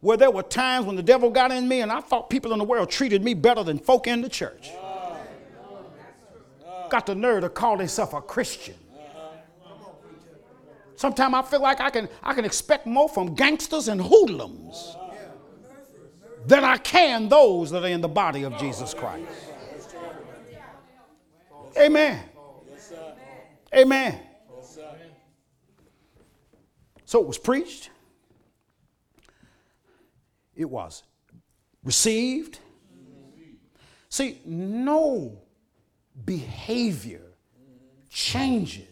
[0.01, 2.59] where there were times when the devil got in me and I thought people in
[2.59, 4.71] the world treated me better than folk in the church.
[6.89, 8.75] Got the nerve to call themselves a Christian.
[10.99, 14.97] Sometimes I feel like I can, I can expect more from gangsters and hoodlums
[16.45, 19.31] than I can those that are in the body of Jesus Christ.
[21.77, 22.21] Amen.
[23.73, 24.19] Amen.
[27.05, 27.91] So it was preached,
[30.53, 31.03] it was
[31.81, 32.59] received.
[34.09, 35.43] See, no
[36.25, 37.37] behavior
[38.09, 38.88] changes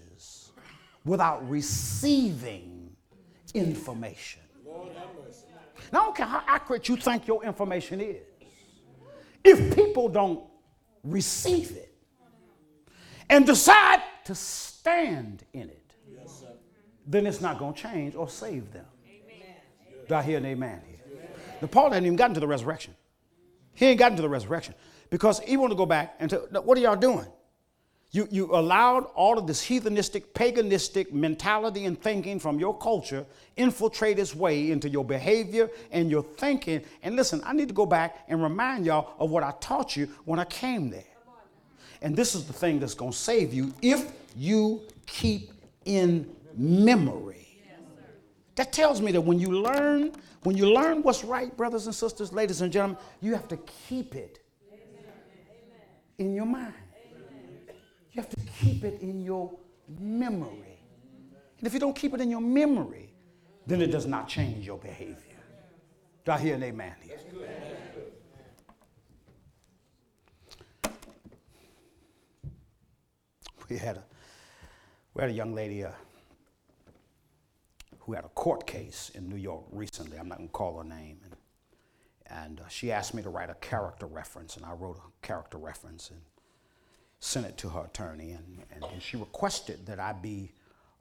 [1.08, 2.96] without receiving
[3.54, 4.42] information.
[5.92, 8.18] Now, I don't care how accurate you think your information is.
[9.44, 10.44] If people don't
[11.04, 11.96] receive it
[13.30, 15.94] and decide to stand in it,
[17.06, 18.86] then it's not going to change or save them.
[20.10, 21.20] Do I hear an amen here?
[21.62, 22.94] Now, Paul hadn't even gotten to the resurrection.
[23.74, 24.74] He ain't gotten to the resurrection
[25.10, 27.28] because he wanted to go back and tell, what are y'all doing?
[28.18, 34.18] You, you allowed all of this heathenistic, paganistic mentality and thinking from your culture infiltrate
[34.18, 36.82] its way into your behavior and your thinking.
[37.04, 40.08] And listen, I need to go back and remind y'all of what I taught you
[40.26, 41.04] when I came there.
[42.02, 45.52] And this is the thing that's going to save you if you keep
[45.86, 47.48] in memory.
[48.56, 50.12] That tells me that when you learn,
[50.42, 53.58] when you learn what's right, brothers and sisters, ladies and gentlemen, you have to
[53.88, 54.40] keep it
[56.18, 56.74] in your mind.
[58.18, 59.52] You have to keep it in your
[60.00, 60.80] memory.
[61.60, 63.14] And if you don't keep it in your memory,
[63.68, 65.38] then it does not change your behavior.
[66.26, 67.20] Do I hear an amen here?
[73.70, 74.04] We had a
[75.14, 75.92] we had a young lady uh,
[78.00, 80.18] who had a court case in New York recently.
[80.18, 81.20] I'm not going to call her name.
[81.24, 81.36] And,
[82.30, 85.58] and uh, she asked me to write a character reference, and I wrote a character
[85.58, 86.22] reference and
[87.20, 88.32] sent it to her attorney.
[88.32, 90.52] And, and, and she requested that I be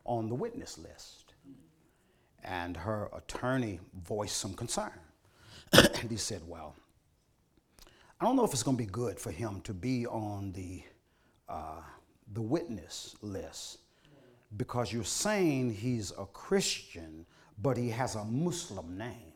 [0.05, 1.35] on the witness list.
[2.45, 4.93] And her attorney voiced some concern.
[5.73, 6.77] and he said, Well,
[8.21, 10.83] I don't know if it's going to be good for him to be on the,
[11.49, 11.81] uh,
[12.33, 13.79] the witness list
[14.57, 17.27] because you're saying he's a Christian,
[17.61, 19.33] but he has a Muslim name.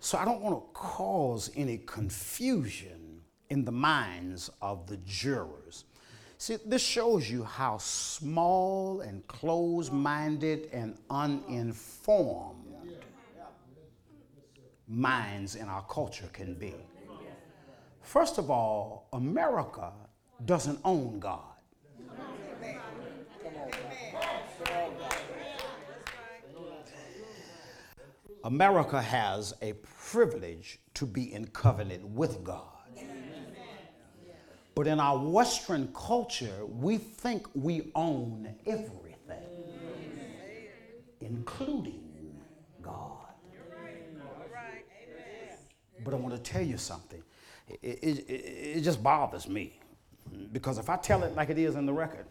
[0.00, 3.07] So I don't want to cause any confusion
[3.50, 5.84] in the minds of the jurors.
[6.36, 12.64] See, this shows you how small and closed minded and uninformed
[14.86, 16.74] minds in our culture can be.
[18.02, 19.92] First of all, America
[20.46, 21.42] doesn't own God.
[28.44, 32.77] America has a privilege to be in covenant with God.
[34.78, 39.42] But in our Western culture, we think we own everything,
[41.20, 42.38] including
[42.80, 43.26] God.
[46.04, 47.20] But I want to tell you something.
[47.82, 49.80] It, it, it, just bothers me
[50.52, 52.26] because if I tell it like it is in the record,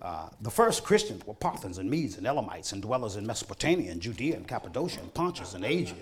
[0.00, 4.00] uh, the first Christians were Parthians and Medes and Elamites and dwellers in Mesopotamia and
[4.00, 5.94] Judea and Cappadocia and Pontus and Asia,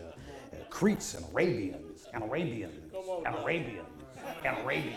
[0.53, 2.93] uh, Cretes and Arabians and Arabians
[3.27, 3.90] and Arabians and
[4.45, 4.97] Arabians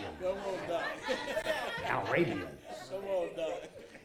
[1.84, 2.44] and Arabians.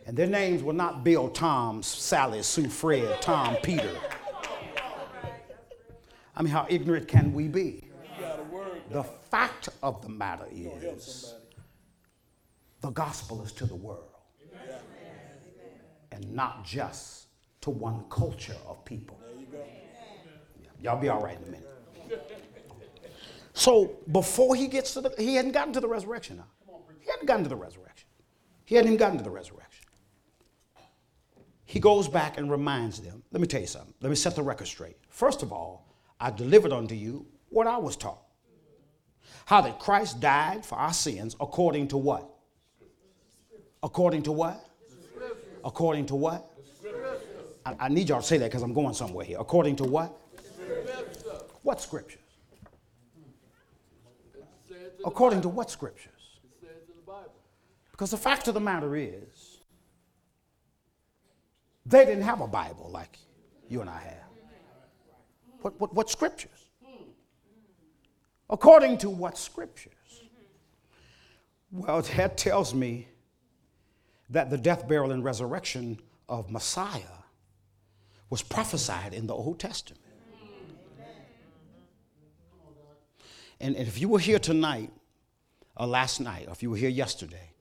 [0.06, 3.96] And their names were not Bill, Tom, Sally, Sue, Fred, Tom, Peter.
[6.36, 7.86] I mean, how ignorant can we be?
[8.90, 11.36] The fact of the matter is
[12.82, 14.10] the gospel is to the world
[16.12, 17.28] and not just
[17.62, 19.20] to one culture of people.
[20.82, 21.68] Y'all be all right in a minute.
[23.60, 26.46] So before he gets to the, he hadn't gotten to the resurrection now.
[27.02, 28.08] He hadn't gotten to the resurrection.
[28.64, 29.86] He hadn't even gotten to the resurrection.
[31.66, 33.22] He goes back and reminds them.
[33.34, 33.94] Let me tell you something.
[34.00, 34.96] Let me set the record straight.
[35.10, 38.22] First of all, I delivered unto you what I was taught.
[39.46, 42.30] How that Christ died for our sins according to what?
[43.84, 44.66] According to what?
[45.66, 46.50] According to what?
[47.66, 49.38] I, I need y'all to say that because I'm going somewhere here.
[49.38, 50.18] According to what?
[51.64, 52.22] What scriptures?
[55.06, 56.40] According to what scriptures?
[57.92, 59.58] Because the fact of the matter is,
[61.86, 63.18] they didn't have a Bible like
[63.68, 64.30] you and I have.
[65.62, 66.70] What, what, what scriptures?
[68.50, 69.94] According to what scriptures?
[71.72, 73.08] Well, that tells me
[74.30, 77.02] that the death, burial, and resurrection of Messiah
[78.30, 80.02] was prophesied in the Old Testament.
[83.62, 84.92] And, and if you were here tonight,
[85.76, 87.52] or last night, or if you were here yesterday,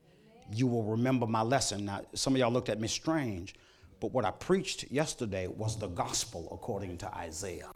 [0.51, 1.85] you will remember my lesson.
[1.85, 3.55] Now, some of y'all looked at me strange,
[3.99, 7.71] but what I preached yesterday was the gospel according to Isaiah.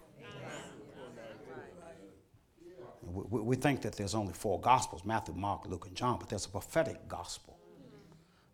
[3.01, 6.45] We, we think that there's only four gospels Matthew, Mark, Luke, and John, but there's
[6.45, 7.59] a prophetic gospel.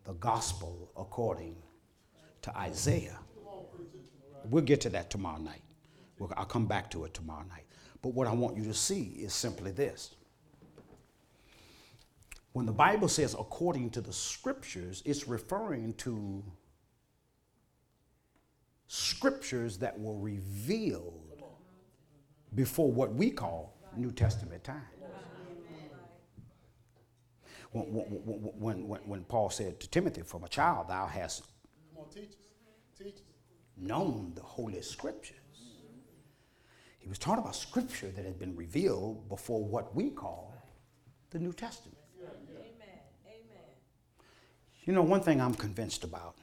[0.05, 1.55] The gospel according
[2.41, 3.19] to Isaiah.
[4.45, 5.61] We'll get to that tomorrow night.
[6.17, 7.65] We'll, I'll come back to it tomorrow night.
[8.01, 10.15] But what I want you to see is simply this.
[12.53, 16.43] When the Bible says according to the scriptures, it's referring to
[18.87, 21.43] scriptures that were revealed
[22.55, 24.81] before what we call New Testament time.
[27.71, 27.85] When,
[28.57, 31.43] when, when, when, Paul said to Timothy, From a child thou hast
[33.77, 35.38] known the Holy Scriptures.
[36.99, 40.53] He was talking about Scripture that had been revealed before what we call
[41.31, 41.97] the New Testament.
[42.21, 42.99] Amen.
[43.25, 43.63] Amen.
[44.85, 46.35] You know, one thing I'm convinced about,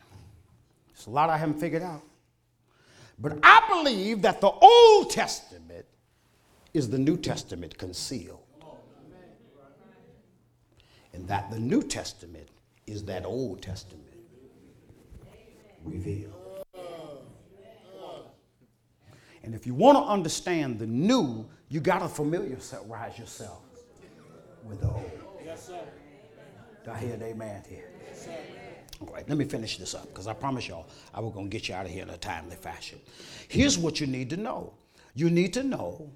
[0.89, 2.03] there's a lot I haven't figured out,
[3.19, 5.87] but I believe that the Old Testament
[6.75, 8.41] is the New Testament concealed.
[11.13, 12.49] And that the New Testament
[12.87, 14.05] is that Old Testament
[15.83, 16.46] revealed.
[19.47, 23.63] And if you want to understand the new, you got to familiarize yourself
[24.65, 25.11] with the old.
[25.45, 25.81] Yes, sir.
[26.85, 27.89] Do I hear an amen here?
[28.05, 28.29] Yes,
[29.01, 31.51] All right, let me finish this up because I promise y'all I was going to
[31.51, 32.99] get you out of here in a timely fashion.
[33.47, 34.75] Here's what you need to know
[35.15, 36.11] you need to know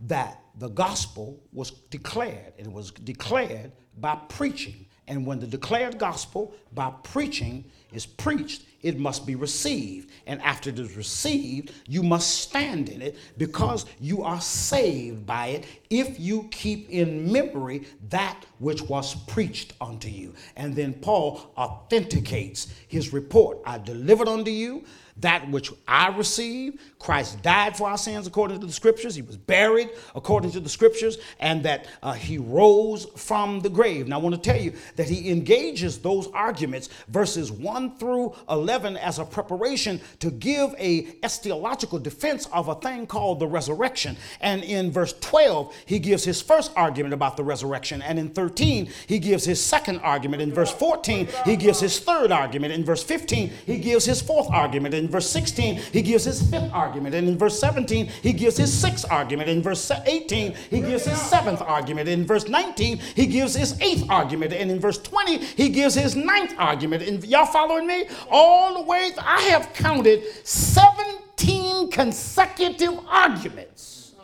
[0.00, 2.54] that the gospel was declared.
[2.58, 4.86] And it was declared by preaching.
[5.08, 10.10] And when the declared gospel by preaching is preached, it must be received.
[10.26, 15.48] And after it is received, you must stand in it because you are saved by
[15.48, 20.34] it if you keep in memory that which was preached unto you.
[20.56, 24.84] And then Paul authenticates his report I delivered unto you
[25.20, 26.78] that which I received.
[26.98, 29.14] Christ died for our sins according to the scriptures.
[29.14, 34.08] He was buried according to the scriptures, and that uh, he rose from the grave.
[34.08, 38.96] Now, I want to tell you that he engages those arguments, verses 1 through 11,
[38.96, 44.16] as a preparation to give a eschatological defense of a thing called the resurrection.
[44.40, 48.02] And in verse 12, he gives his first argument about the resurrection.
[48.02, 50.42] And in 13, he gives his second argument.
[50.42, 52.72] In verse 14, he gives his third argument.
[52.72, 54.94] In verse 15, he gives his fourth argument.
[54.94, 57.14] In verse 16, he gives his fifth argument.
[57.14, 59.48] And in verse 17, he gives his sixth argument.
[59.48, 62.08] In verse 18, he gives his seventh argument.
[62.08, 64.52] In verse 19, he gives his eighth argument.
[64.52, 67.02] And in verse 20, he gives his ninth argument.
[67.02, 68.06] And y'all following me?
[68.30, 74.14] All the way, I have counted 17 consecutive arguments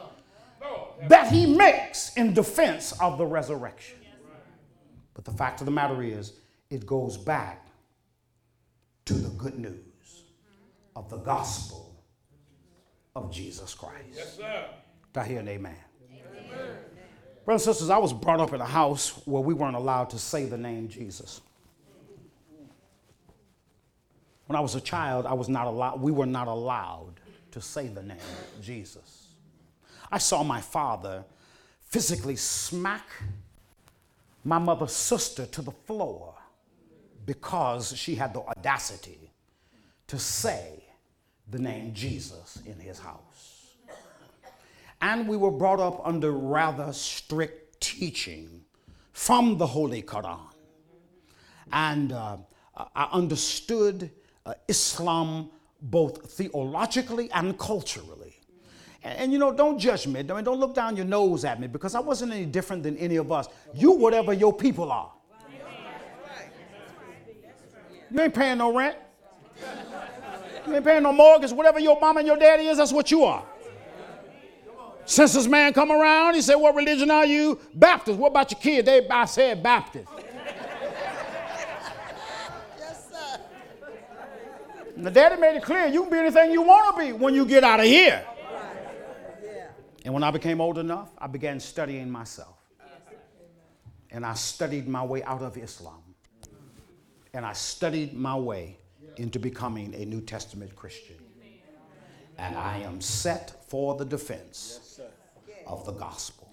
[1.09, 3.99] that he makes in defense of the resurrection.
[5.15, 6.33] But the fact of the matter is,
[6.71, 7.67] it goes back
[9.05, 9.84] to the good news
[10.97, 11.95] of the gospel
[13.17, 14.15] of Jesus Christ.
[14.15, 14.67] Yes, sir.
[15.13, 15.77] Do I hear an amen?
[16.11, 16.77] amen?
[17.45, 20.19] Brothers and sisters, I was brought up in a house where we weren't allowed to
[20.19, 21.41] say the name Jesus.
[24.47, 27.21] When I was a child, I was not allowed, we were not allowed
[27.53, 28.19] to say the name
[28.61, 29.29] Jesus.
[30.11, 31.25] I saw my father
[31.81, 33.07] physically smack
[34.45, 36.35] my mother's sister to the floor
[37.25, 39.31] because she had the audacity
[40.07, 40.84] to say
[41.51, 43.75] the name Jesus in his house.
[45.01, 48.63] And we were brought up under rather strict teaching
[49.13, 50.41] from the Holy Quran.
[51.73, 52.39] And uh,
[52.95, 54.11] I understood
[54.47, 55.51] uh, Islam
[55.83, 58.41] both theologically and culturally.
[59.03, 60.21] And, and, you know, don't judge me.
[60.21, 62.97] I mean, don't look down your nose at me because I wasn't any different than
[62.97, 63.49] any of us.
[63.75, 65.13] You, whatever your people are.
[68.11, 68.97] You ain't paying no rent.
[70.67, 71.53] You ain't paying no mortgage.
[71.53, 73.45] Whatever your mom and your daddy is, that's what you are.
[75.07, 77.61] Since this man come around, he said, What religion are you?
[77.75, 78.19] Baptist.
[78.19, 78.87] What about your kid?
[78.87, 80.09] They I said Baptist.
[82.79, 83.41] yes, sir.
[84.97, 87.35] And the daddy made it clear you can be anything you want to be when
[87.35, 88.25] you get out of here.
[90.07, 92.57] And when I became old enough, I began studying myself.
[94.11, 96.03] And I studied my way out of Islam.
[97.33, 98.79] And I studied my way
[99.17, 101.17] into becoming a New Testament Christian.
[102.39, 105.01] And I am set for the defense
[105.67, 106.51] of the gospel.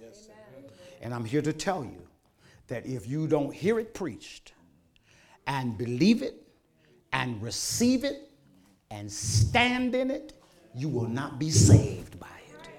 [1.02, 2.08] And I'm here to tell you
[2.68, 4.54] that if you don't hear it preached
[5.48, 6.36] and believe it
[7.12, 8.30] and receive it
[8.92, 10.34] and stand in it,
[10.76, 12.70] you will not be saved by it.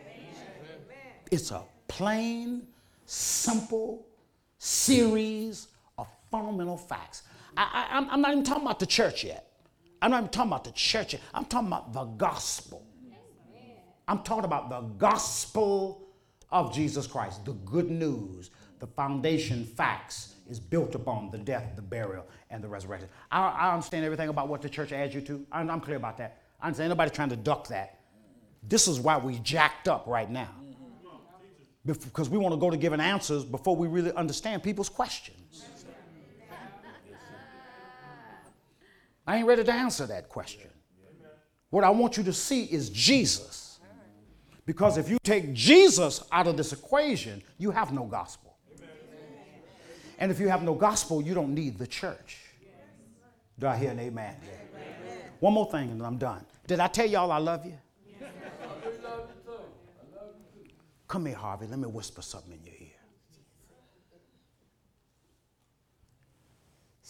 [1.31, 2.63] It's a plain,
[3.05, 4.07] simple
[4.59, 5.69] series
[5.99, 7.25] of fundamental facts.
[7.57, 9.52] I, I'm not even talking about the church yet.
[10.03, 11.15] I'm not even talking about the church.
[11.33, 12.85] I'm talking about the gospel.
[14.09, 16.09] I'm talking about the gospel
[16.51, 18.51] of Jesus Christ, the good news,
[18.81, 23.09] the foundation facts is built upon the death, the burial, and the resurrection.
[23.31, 25.47] I, I understand everything about what the church adds you to.
[25.53, 26.43] I'm, I'm clear about that.
[26.61, 28.01] I understand anybody trying to duck that.
[28.63, 30.51] This is why we jacked up right now.
[31.87, 35.65] Because we want to go to giving answers before we really understand people's questions.
[39.27, 40.71] I ain't ready to answer that question.
[41.71, 43.81] What I want you to see is Jesus.
[44.67, 48.57] Because if you take Jesus out of this equation, you have no gospel.
[50.19, 52.39] And if you have no gospel, you don't need the church.
[53.59, 54.37] Do I hear an amen?
[55.41, 56.45] One more thing and I'm done.
[56.67, 57.75] Did I tell y'all I love you?
[61.09, 61.67] Come here, Harvey.
[61.67, 62.82] Let me whisper something in your ear.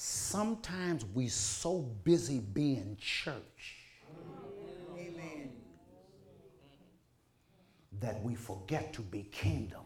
[0.05, 3.77] Sometimes we so busy being church
[8.01, 9.83] that we forget to be kingdom.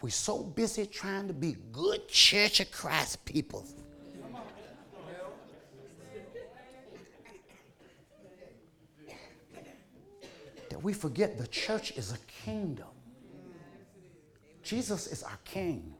[0.00, 3.66] We're so busy trying to be good Church of Christ people.
[10.70, 12.88] That we forget the church is a kingdom.
[14.62, 15.94] Jesus is our king.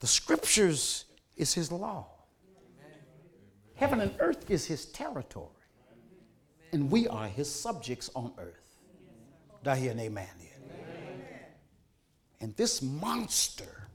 [0.00, 1.04] The scriptures
[1.36, 2.06] is his law.
[3.74, 5.48] Heaven and earth is his territory.
[6.72, 8.76] And we are his subjects on earth.
[9.64, 10.50] Do I hear an amen here?
[12.40, 13.88] And this monster,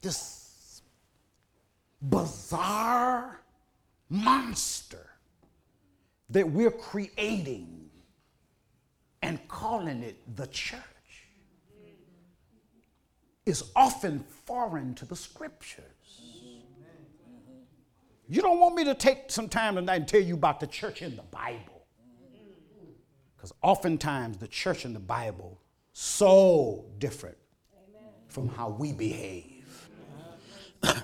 [0.00, 0.82] this
[2.00, 3.40] bizarre
[4.08, 5.10] monster
[6.30, 7.90] that we're creating
[9.22, 10.80] and calling it the church
[13.44, 15.84] is often foreign to the scriptures.
[18.28, 21.02] You don't want me to take some time tonight and tell you about the church
[21.02, 21.86] in the Bible.
[23.36, 25.60] Because oftentimes the church in the Bible
[25.92, 27.36] so different
[28.28, 29.88] from how we behave.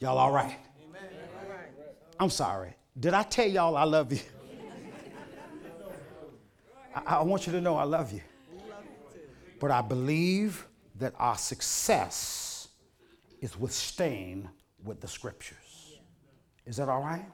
[0.00, 0.58] y'all all right?
[2.18, 2.74] I'm sorry.
[2.98, 4.20] Did I tell y'all I love you?
[6.94, 8.22] I, I want you to know I love you.
[9.60, 10.66] But I believe
[10.96, 12.68] that our success
[13.40, 14.48] is with staying
[14.84, 15.98] with the scriptures.
[16.66, 17.24] Is that all right?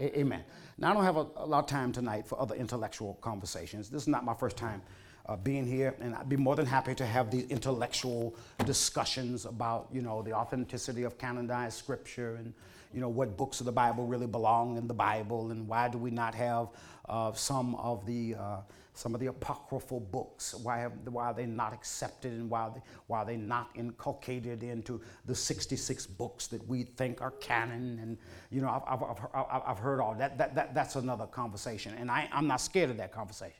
[0.00, 0.44] A- Amen.
[0.78, 3.90] Now, I don't have a, a, lot of time tonight for other intellectual conversations.
[3.90, 4.82] This is not my first time
[5.26, 8.34] uh, being here, and I'd be more than happy to have these intellectual
[8.64, 12.54] discussions about, you know, the authenticity of canonized scripture and,
[12.92, 15.98] you know, what books of the Bible really belong in the Bible, and why do
[15.98, 16.68] we not have
[17.08, 18.56] uh, some of the uh,
[19.00, 20.54] some of the apocryphal books.
[20.54, 23.70] Why, have, why are they not accepted and why are, they, why are they not
[23.74, 27.98] inculcated into the 66 books that we think are canon?
[28.02, 28.18] And,
[28.50, 30.36] you know, I've, I've, I've, I've heard all that.
[30.38, 31.94] that, that that's another conversation.
[31.98, 33.56] And I, I'm not scared of that conversation.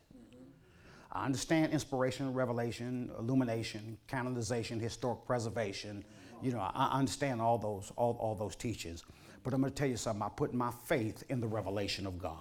[1.13, 6.05] I understand inspiration, revelation, illumination, canonization, historic preservation.
[6.41, 9.05] You know, I understand all those, all, all those teachings.
[9.43, 10.23] But I'm going to tell you something.
[10.23, 12.37] I put my faith in the revelation of God.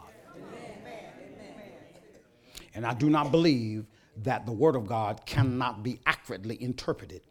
[2.76, 3.86] And I do not believe
[4.24, 7.22] that the Word of God cannot be accurately interpreted.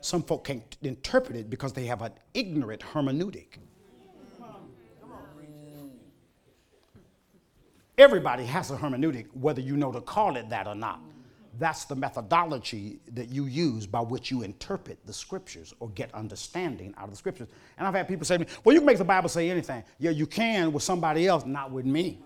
[0.00, 3.58] Some folk can't interpret it because they have an ignorant hermeneutic.
[7.96, 11.00] Everybody has a hermeneutic, whether you know to call it that or not.
[11.58, 16.94] That's the methodology that you use by which you interpret the scriptures or get understanding
[16.96, 17.48] out of the scriptures.
[17.78, 19.84] And I've had people say to me, Well, you can make the Bible say anything.
[19.98, 22.18] Yeah, you can with somebody else, not with me.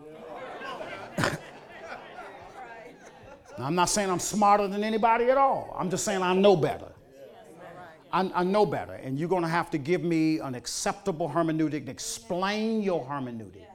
[3.59, 5.75] Now, I'm not saying I'm smarter than anybody at all.
[5.79, 6.93] I'm just saying I know better.
[8.13, 8.95] I, I know better.
[8.95, 13.67] And you're going to have to give me an acceptable hermeneutic and explain your hermeneutic,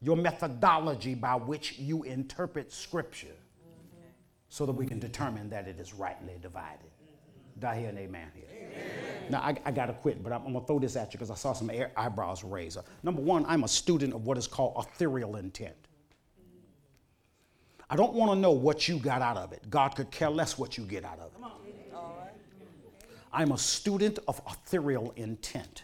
[0.00, 3.36] your methodology by which you interpret Scripture,
[4.54, 6.86] so that we can determine that it is rightly divided.
[7.58, 8.44] Do I hear an amen here?
[8.52, 9.26] Amen.
[9.28, 11.18] Now, I, I got to quit, but I'm, I'm going to throw this at you
[11.18, 12.78] because I saw some air, eyebrows raise.
[13.02, 15.74] Number one, I'm a student of what is called authorial intent.
[17.90, 19.68] I don't want to know what you got out of it.
[19.70, 21.42] God could care less what you get out of it.
[23.32, 25.82] I'm a student of authorial intent.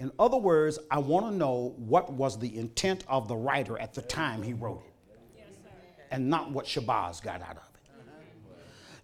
[0.00, 3.94] In other words, I want to know what was the intent of the writer at
[3.94, 4.92] the time he wrote it.
[6.10, 7.65] and not what Shabazz got out of it.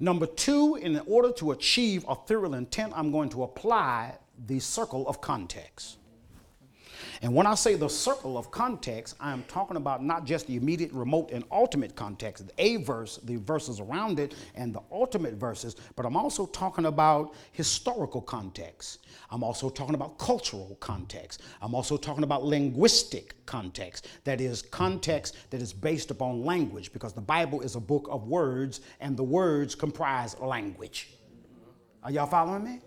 [0.03, 4.16] Number two, in order to achieve authorial intent, I'm going to apply
[4.48, 5.98] the circle of context.
[7.22, 10.56] And when I say the circle of context, I am talking about not just the
[10.56, 15.34] immediate, remote, and ultimate context, the A verse, the verses around it, and the ultimate
[15.34, 19.06] verses, but I'm also talking about historical context.
[19.30, 21.42] I'm also talking about cultural context.
[21.60, 24.08] I'm also talking about linguistic context.
[24.24, 28.26] That is, context that is based upon language, because the Bible is a book of
[28.26, 31.10] words, and the words comprise language.
[32.02, 32.80] Are y'all following me?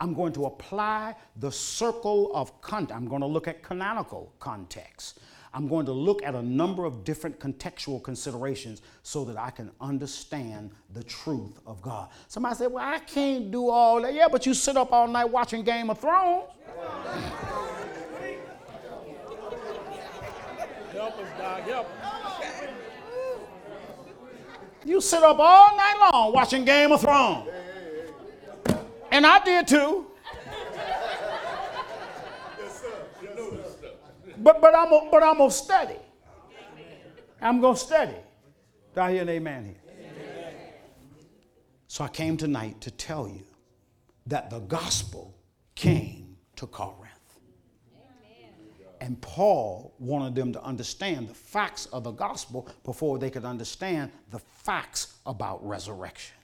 [0.00, 2.96] I'm going to apply the circle of context.
[2.96, 5.20] I'm going to look at canonical context.
[5.52, 9.70] I'm going to look at a number of different contextual considerations so that I can
[9.80, 12.08] understand the truth of God.
[12.28, 14.14] Somebody said, Well, I can't do all that.
[14.14, 16.44] Yeah, but you sit up all night watching Game of Thrones.
[20.92, 21.62] Help us, God.
[21.62, 22.10] Help us.
[24.84, 27.48] You sit up all night long watching Game of Thrones.
[29.10, 30.06] And I did too.
[34.38, 35.96] But, but, I'm but I'm going to study.
[37.42, 38.16] I'm going to study.
[38.94, 39.76] Do I hear an amen here?
[41.88, 43.42] So I came tonight to tell you
[44.26, 45.34] that the gospel
[45.74, 47.10] came to Corinth.
[49.00, 54.10] And Paul wanted them to understand the facts of the gospel before they could understand
[54.30, 56.36] the facts about resurrection.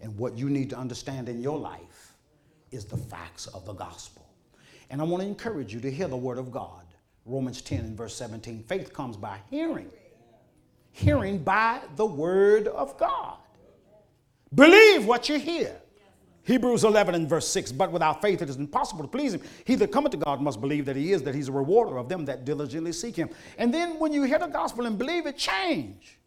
[0.00, 2.14] And what you need to understand in your life
[2.70, 4.26] is the facts of the gospel.
[4.90, 6.84] And I want to encourage you to hear the word of God.
[7.24, 9.90] Romans 10 and verse 17 faith comes by hearing,
[10.92, 13.38] hearing by the word of God.
[14.54, 15.74] Believe what you hear.
[16.44, 19.40] Hebrews 11 and verse 6 But without faith it is impossible to please him.
[19.64, 22.08] He that cometh to God must believe that he is, that he's a rewarder of
[22.08, 23.30] them that diligently seek him.
[23.58, 26.18] And then when you hear the gospel and believe it, change.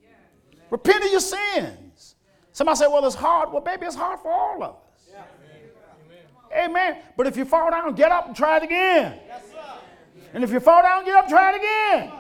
[0.70, 2.16] Repent of your sins.
[2.58, 3.52] Somebody say, Well, it's hard.
[3.52, 5.16] Well, baby, it's hard for all of us.
[6.52, 6.98] Amen.
[7.16, 9.20] But if you fall down, get up and try it again.
[10.34, 12.12] And if you fall down, get up, and try it again.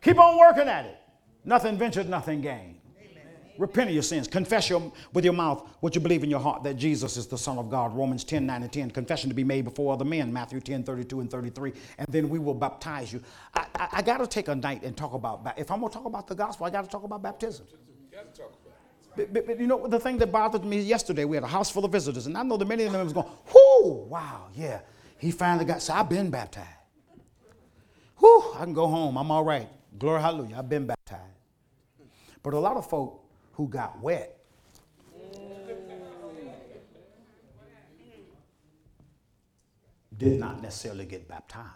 [0.00, 0.98] Keep on working at it.
[1.44, 2.80] Nothing ventured, nothing gained.
[3.56, 4.26] Repent of your sins.
[4.26, 7.38] Confess your, with your mouth what you believe in your heart that Jesus is the
[7.38, 7.94] Son of God.
[7.94, 8.90] Romans 10, 9 and 10.
[8.90, 10.32] Confession to be made before other men.
[10.32, 11.72] Matthew 10, 32 and 33.
[11.98, 13.22] And then we will baptize you.
[13.54, 15.98] I, I, I got to take a night and talk about, if I'm going to
[15.98, 17.66] talk about the gospel, I got to talk about baptism.
[18.10, 18.61] Got to talk.
[19.16, 21.70] But, but- but you know, the thing that bothered me yesterday, we had a house
[21.70, 24.80] full of visitors, and I know that many of them was going, whoo, wow, yeah.
[25.18, 26.68] He finally got, so I've been baptized.
[28.18, 29.16] Whew, I can go home.
[29.16, 29.68] I'm all right.
[29.98, 30.56] Glory, hallelujah.
[30.58, 31.22] I've been baptized.
[32.42, 34.38] But a lot of folk who got wet,
[40.16, 41.68] did not necessarily get baptized.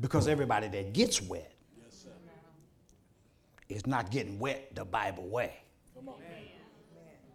[0.00, 1.53] Because everybody that gets wet
[3.74, 5.52] is not getting wet the Bible way.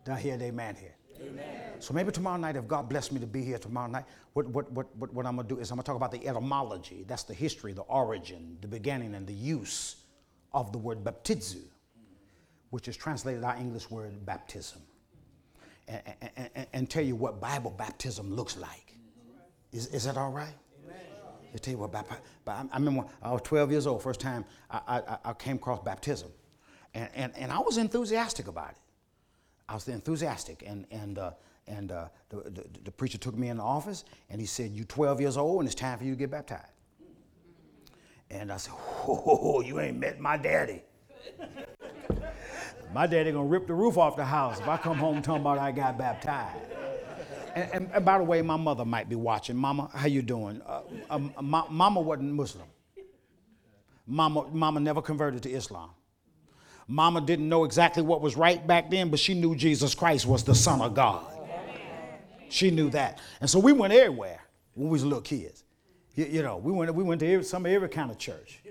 [0.05, 0.95] Do I hear an amen here?
[1.79, 4.71] So maybe tomorrow night, if God bless me to be here tomorrow night, what, what,
[4.71, 7.03] what, what, what I'm going to do is I'm going to talk about the etymology.
[7.07, 9.97] That's the history, the origin, the beginning, and the use
[10.53, 11.61] of the word baptizo,
[12.69, 14.81] which is translated our English word baptism.
[15.89, 18.95] And, and, and, and tell you what Bible baptism looks like.
[19.73, 20.55] Is, is that all right?
[21.51, 21.95] They tell you what,
[22.47, 26.29] I, remember I was 12 years old, first time I, I, I came across baptism.
[26.93, 28.77] And, and, and I was enthusiastic about it.
[29.67, 30.63] I was enthusiastic.
[30.65, 31.31] And, and, uh,
[31.67, 34.85] and uh, the, the, the preacher took me in the office and he said, You're
[34.85, 36.65] 12 years old and it's time for you to get baptized.
[38.31, 40.81] And I said, Whoa, you ain't met my daddy.
[42.93, 45.59] my daddy gonna rip the roof off the house if I come home talking about
[45.59, 46.68] I got baptized.
[47.73, 49.55] And, and, by the way, my mother might be watching.
[49.55, 50.61] Mama, how you doing?
[50.65, 52.67] Uh, um, ma- mama wasn't Muslim.
[54.07, 55.91] Mama, mama never converted to Islam.
[56.87, 60.43] Mama didn't know exactly what was right back then, but she knew Jesus Christ was
[60.43, 61.23] the Son of God.
[62.49, 63.19] She knew that.
[63.41, 64.41] And so we went everywhere
[64.73, 65.63] when we was little kids.
[66.15, 68.61] You, you know, we went, we went to every, some every kind of church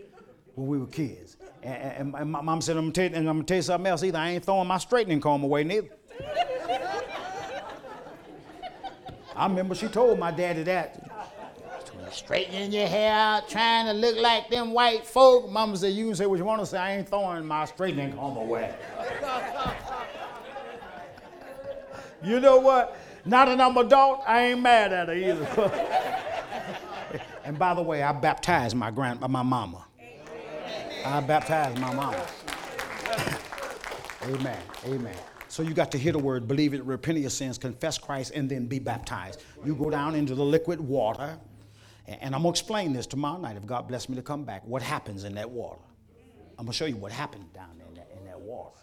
[0.57, 1.36] when we were kids.
[1.62, 3.62] And, and, and my mom said, I'm gonna, tell you, and I'm gonna tell you
[3.62, 4.03] something else.
[4.03, 5.89] Either I ain't throwing my straightening comb away neither.
[9.39, 11.01] I remember she told my daddy that.
[12.11, 15.49] Straightening your hair out, trying to look like them white folk.
[15.49, 16.78] Mama said, You can say what you want to say.
[16.78, 18.74] I ain't throwing my straightening comb away.
[22.24, 22.99] you know what?
[23.24, 25.70] Now that I'm adult, I ain't mad at her either.
[27.45, 29.84] and by the way, I baptized my grand, my mama.
[31.05, 32.26] I baptized my mama.
[34.24, 34.62] Amen.
[34.84, 35.16] Amen.
[35.59, 38.30] So you got to hear the word, believe it, repent of your sins, confess Christ,
[38.32, 39.42] and then be baptized.
[39.64, 41.36] You go down into the liquid water,
[42.06, 44.62] And, I'm going to explain this tomorrow night if God bless me to come back.
[44.64, 45.80] What happens in that water?
[46.50, 48.78] I'm going to show you what happened down in that, in that water.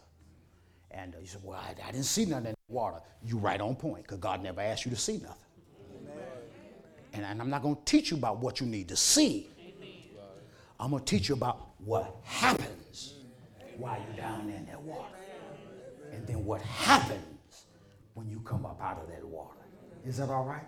[0.91, 2.99] And uh, you said, Well, I, I didn't see nothing in that water.
[3.23, 5.47] You're right on point because God never asked you to see nothing.
[7.13, 9.47] And, and I'm not going to teach you about what you need to see.
[10.77, 13.13] I'm going to teach you about what happens
[13.77, 15.15] while you're down in that water.
[16.15, 17.65] And then what happens
[18.13, 19.59] when you come up out of that water.
[20.05, 20.65] Is that all right?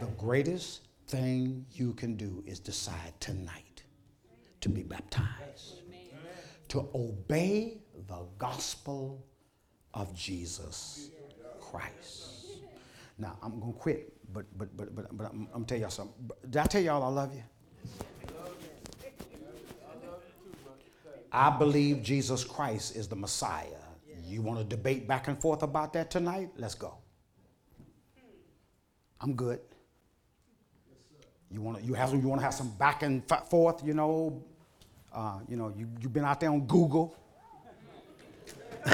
[0.00, 3.82] The greatest thing you can do is decide tonight
[4.60, 5.82] to be baptized,
[6.68, 9.24] to obey the gospel
[9.94, 11.10] of Jesus
[11.60, 12.46] Christ.
[13.16, 16.30] Now, I'm to quit, but, but, but, but, but I'm, I'm to tell y'all something.
[16.48, 17.42] Did I tell y'all I love you?
[21.32, 23.77] I believe Jesus Christ is the Messiah.
[24.28, 26.50] You want to debate back and forth about that tonight?
[26.56, 26.98] Let's go.
[29.20, 29.60] I'm good.
[31.50, 34.44] You want to you have you want to have some back and forth, you know?
[35.12, 37.16] Uh, you know, you you've been out there on Google.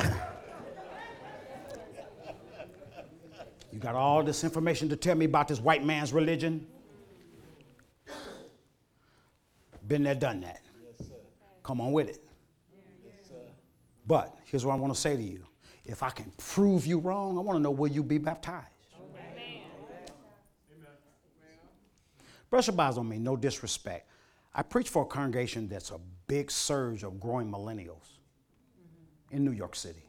[3.73, 6.67] you got all this information to tell me about this white man's religion.
[9.87, 10.63] Been there, done that.
[11.63, 12.24] Come on with it.
[14.07, 15.47] But here's what I want to say to you.
[15.85, 18.67] If I can prove you wrong, I want to know will you be baptized?
[22.51, 24.09] Brother Shabazz don't mean no disrespect.
[24.55, 28.19] I preach for a congregation that's a big surge of growing millennials
[29.33, 30.09] in New York City.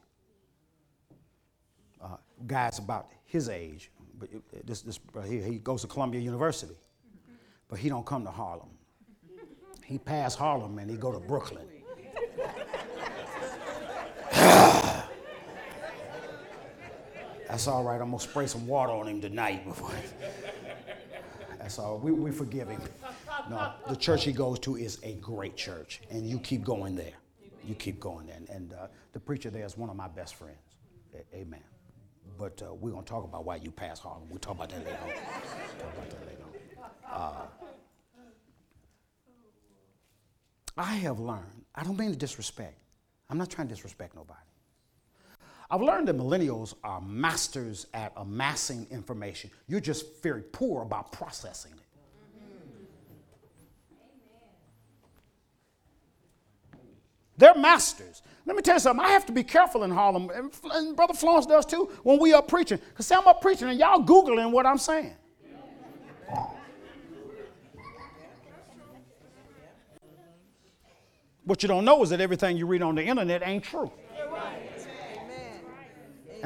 [2.00, 2.16] Uh,
[2.46, 4.28] guys about his age, but
[4.64, 6.76] this, this, he, he goes to Columbia University,
[7.68, 8.70] but he don't come to Harlem.
[9.84, 11.66] He pass Harlem and he go to Brooklyn.
[17.48, 18.00] That's all right.
[18.00, 19.90] I'm gonna spray some water on him tonight before.
[21.58, 21.98] That's all.
[21.98, 22.80] We, we forgive him.
[23.50, 27.14] No, the church he goes to is a great church, and you keep going there.
[27.64, 28.36] You keep going there.
[28.36, 30.58] And, and uh, the preacher there is one of my best friends.
[31.14, 31.62] A- amen.
[32.38, 34.28] But uh, we're going to talk about why you pass Harlem.
[34.28, 35.08] We'll talk about that later on.
[35.08, 36.42] talk about that later
[37.12, 37.20] on.
[37.20, 37.46] Uh,
[40.76, 42.78] I have learned, I don't mean to disrespect.
[43.30, 44.38] I'm not trying to disrespect nobody.
[45.70, 49.50] I've learned that millennials are masters at amassing information.
[49.66, 51.86] You're just very poor about processing it.
[57.38, 58.22] They're masters.
[58.46, 59.04] Let me tell you something.
[59.04, 62.32] I have to be careful in Harlem, and, and Brother Florence does too, when we
[62.32, 62.78] are preaching.
[62.88, 65.14] Because I'm up preaching and y'all Googling what I'm saying.
[71.44, 73.92] What you don't know is that everything you read on the internet ain't true.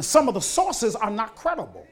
[0.01, 1.87] And some of the sources are not credible.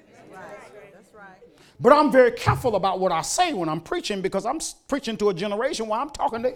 [1.79, 5.29] But I'm very careful about what I say when I'm preaching because I'm preaching to
[5.29, 6.55] a generation where I'm talking to.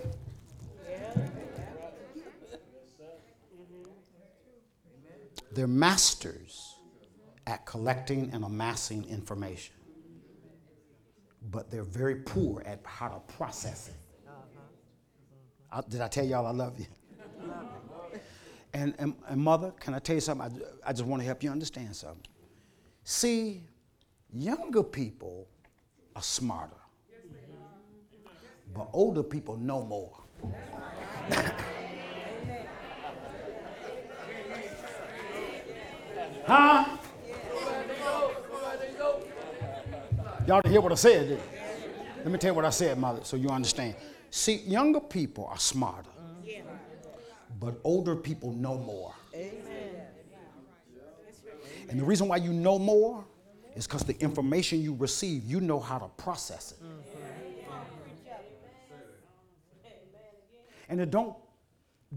[5.52, 6.76] They're masters
[7.46, 9.74] at collecting and amassing information,
[11.50, 14.30] but they're very poor at how to process it.
[15.70, 16.86] Uh, did I tell y'all I love you?
[18.74, 20.62] And, and, and, mother, can I tell you something?
[20.84, 22.22] I, I just want to help you understand something.
[23.04, 23.64] See,
[24.32, 25.46] younger people
[26.16, 26.76] are smarter,
[28.74, 30.16] but older people know more.
[36.46, 36.96] huh?
[40.46, 41.40] Y'all didn't hear what I said?
[42.16, 43.96] Let me tell you what I said, mother, so you understand.
[44.30, 46.08] See, younger people are smarter
[47.58, 49.14] but older people know more.
[49.34, 50.06] Amen.
[51.88, 53.24] And the reason why you know more
[53.74, 56.78] is because the information you receive, you know how to process it.
[60.88, 61.36] And it don't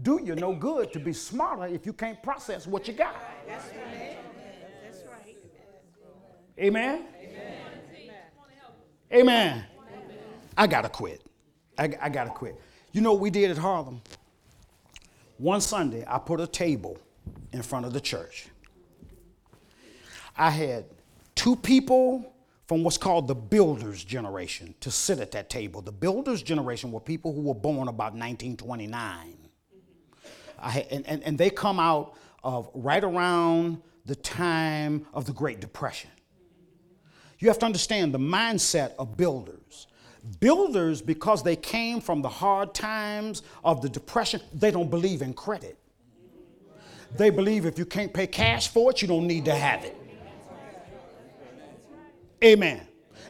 [0.02, 3.14] do you no good to be smarter if you can't process what you got.
[3.46, 4.16] That's right.
[4.82, 5.36] That's right.
[6.58, 7.04] Amen.
[7.22, 7.64] Amen.
[9.12, 9.64] Amen.
[10.56, 11.22] I gotta quit.
[11.78, 12.60] I, I gotta quit.
[12.92, 14.00] You know what we did at Harlem?
[15.38, 16.98] One Sunday, I put a table
[17.52, 18.48] in front of the church.
[20.36, 20.84] I had
[21.34, 22.32] two people
[22.66, 25.80] from what's called the builders generation to sit at that table.
[25.80, 29.36] The builders generation were people who were born about 1929.
[30.58, 35.60] Had, and, and, and they come out of right around the time of the Great
[35.60, 36.10] Depression.
[37.38, 39.86] You have to understand the mindset of builders.
[40.40, 45.32] Builders, because they came from the hard times of the Depression, they don't believe in
[45.34, 45.78] credit.
[47.16, 49.96] They believe if you can't pay cash for it, you don't need to have it.
[52.44, 52.86] Amen.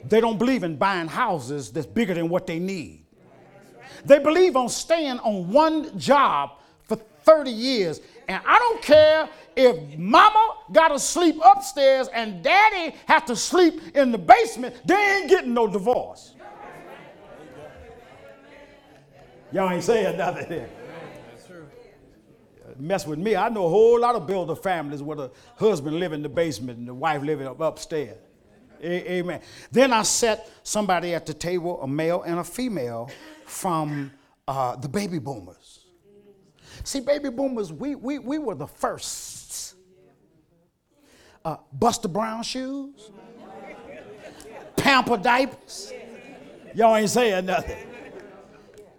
[0.08, 3.04] They don't believe in buying houses that's bigger than what they need.
[4.04, 8.00] They believe on staying on one job for 30 years.
[8.28, 13.80] And I don't care if mama got to sleep upstairs and daddy has to sleep
[13.94, 16.34] in the basement, they ain't getting no divorce.
[19.52, 20.70] Y'all ain't saying nothing here.
[21.30, 21.66] That's true.
[22.78, 23.36] Mess with me.
[23.36, 26.78] I know a whole lot of builder families where the husband live in the basement
[26.78, 28.18] and the wife living up upstairs.
[28.82, 29.40] A- amen.
[29.70, 33.10] Then I set somebody at the table, a male and a female,
[33.46, 34.10] from
[34.46, 35.86] uh, the baby boomers.
[36.84, 39.74] See, baby boomers, we, we, we were the firsts.
[41.44, 43.10] Uh, Buster Brown shoes,
[44.76, 45.92] pamper diapers.
[46.74, 47.86] Y'all ain't saying nothing.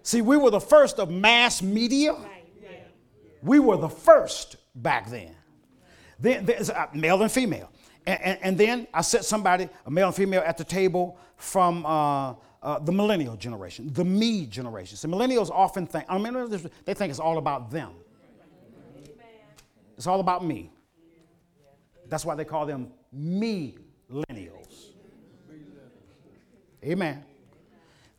[0.08, 2.16] See, we were the first of mass media.
[3.44, 5.36] We were the first back then.
[6.18, 7.70] Then there's uh, male and female.
[8.06, 11.86] And, and, and, then I set somebody, a male and female, at the table from
[11.86, 14.96] uh, uh, the millennial generation, the me generation.
[14.96, 16.50] So millennials often think, I mean,
[16.86, 17.92] they think it's all about them.
[19.98, 20.72] It's all about me.
[22.08, 23.76] That's why they call them me
[24.10, 24.94] millennials.
[26.82, 27.26] Amen.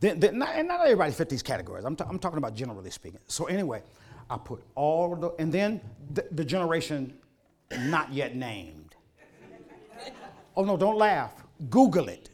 [0.00, 1.84] Then, then not, and not everybody fit these categories.
[1.84, 3.20] I'm, t- I'm talking about generally speaking.
[3.26, 3.82] So anyway,
[4.30, 5.80] I put all the, and then
[6.12, 7.14] the, the generation
[7.76, 8.94] not yet named.
[10.56, 11.44] Oh no, don't laugh.
[11.70, 12.30] Google it.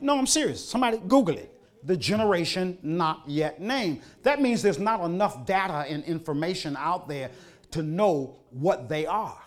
[0.00, 0.64] No, I'm serious.
[0.66, 1.54] Somebody Google it.
[1.84, 4.02] The generation not yet named.
[4.22, 7.30] That means there's not enough data and information out there
[7.70, 9.40] to know what they are.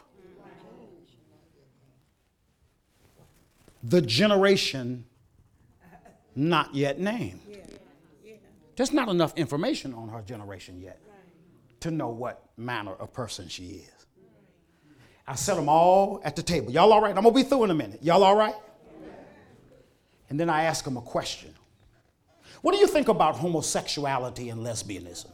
[3.84, 5.06] The generation
[6.36, 7.39] not yet named.
[8.75, 10.99] There's not enough information on her generation yet
[11.81, 13.89] to know what manner of person she is.
[15.27, 16.71] I set them all at the table.
[16.71, 17.15] Y'all all right?
[17.15, 17.99] I'm going to be through in a minute.
[18.01, 18.55] Y'all all right?
[20.29, 21.53] And then I ask them a question
[22.61, 25.29] What do you think about homosexuality and lesbianism?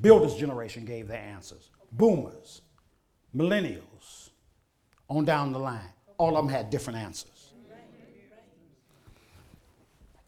[0.00, 1.70] Builders' generation gave their answers.
[1.92, 2.62] Boomers,
[3.36, 4.30] millennials,
[5.08, 5.91] on down the line.
[6.22, 7.52] All of them had different answers.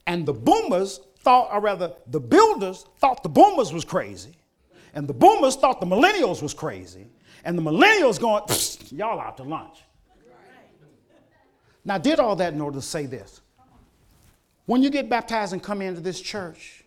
[0.08, 4.32] And the boomers thought, or rather, the builders thought the boomers was crazy.
[4.94, 7.06] And the boomers thought the millennials was crazy.
[7.44, 8.42] And the millennials going,
[8.90, 9.84] y'all out to lunch.
[11.84, 13.40] Now, I did all that in order to say this.
[14.66, 16.82] When you get baptized and come into this church,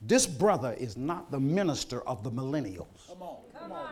[0.00, 3.08] this brother is not the minister of the millennials.
[3.08, 3.88] Come on, come on,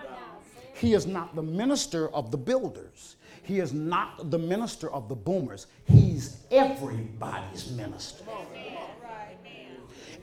[0.74, 3.16] he is not the minister of the builders.
[3.42, 5.66] He is not the minister of the boomers.
[5.84, 8.24] He's everybody's minister.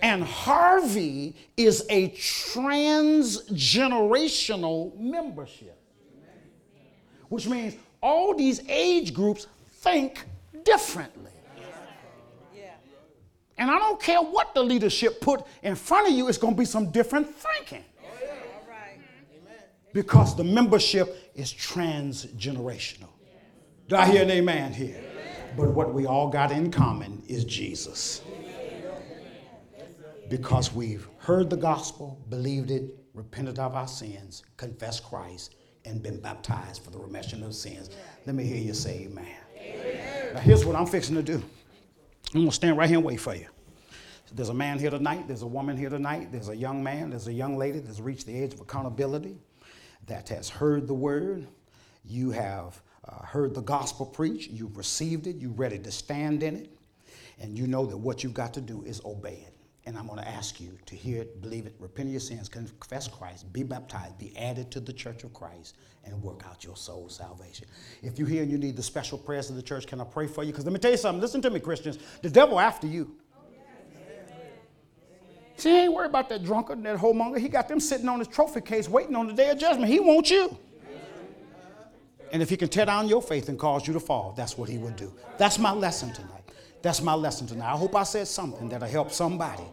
[0.02, 5.78] And Harvey is a transgenerational membership,
[7.28, 10.24] which means all these age groups think
[10.64, 11.32] differently.
[13.58, 16.58] And I don't care what the leadership put in front of you, it's going to
[16.58, 17.84] be some different thinking.
[19.94, 23.10] Because the membership is transgenerational.
[23.88, 25.04] Do I hear an amen here?
[25.58, 28.22] But what we all got in common is Jesus.
[30.30, 32.84] Because we've heard the gospel, believed it,
[33.16, 37.90] repented of our sins, confessed Christ, and been baptized for the remission of sins.
[38.28, 39.26] Let me hear you say amen.
[39.58, 40.34] amen.
[40.36, 41.42] Now, here's what I'm fixing to do
[42.36, 43.48] I'm going to stand right here and wait for you.
[44.32, 47.28] There's a man here tonight, there's a woman here tonight, there's a young man, there's
[47.28, 49.40] a young lady that's reached the age of accountability
[50.08, 51.48] that has heard the word.
[52.06, 56.56] You have uh, heard the gospel preached, you've received it, you're ready to stand in
[56.56, 56.70] it,
[57.40, 59.54] and you know that what you've got to do is obey it.
[59.86, 62.48] And I'm going to ask you to hear it, believe it, repent of your sins,
[62.50, 66.76] confess Christ, be baptized, be added to the church of Christ, and work out your
[66.76, 67.68] soul salvation.
[68.04, 70.28] If you're here and you need the special prayers of the church, can I pray
[70.28, 70.52] for you?
[70.52, 71.22] Because let me tell you something.
[71.22, 71.98] Listen to me, Christians.
[72.22, 73.16] The devil after you.
[75.60, 77.38] See, he ain't worried about that drunkard, and that whoremonger.
[77.38, 79.92] He got them sitting on his trophy case waiting on the day of judgment.
[79.92, 80.58] He wants you.
[82.32, 84.70] And if he can tear down your faith and cause you to fall, that's what
[84.70, 85.12] he would do.
[85.38, 86.44] That's my lesson tonight.
[86.82, 87.74] That's my lesson tonight.
[87.74, 89.64] I hope I said something that'll help somebody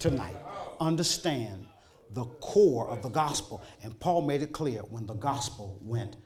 [0.00, 0.34] tonight
[0.80, 1.66] understand
[2.10, 3.62] the core of the gospel.
[3.84, 6.16] And Paul made it clear when the gospel went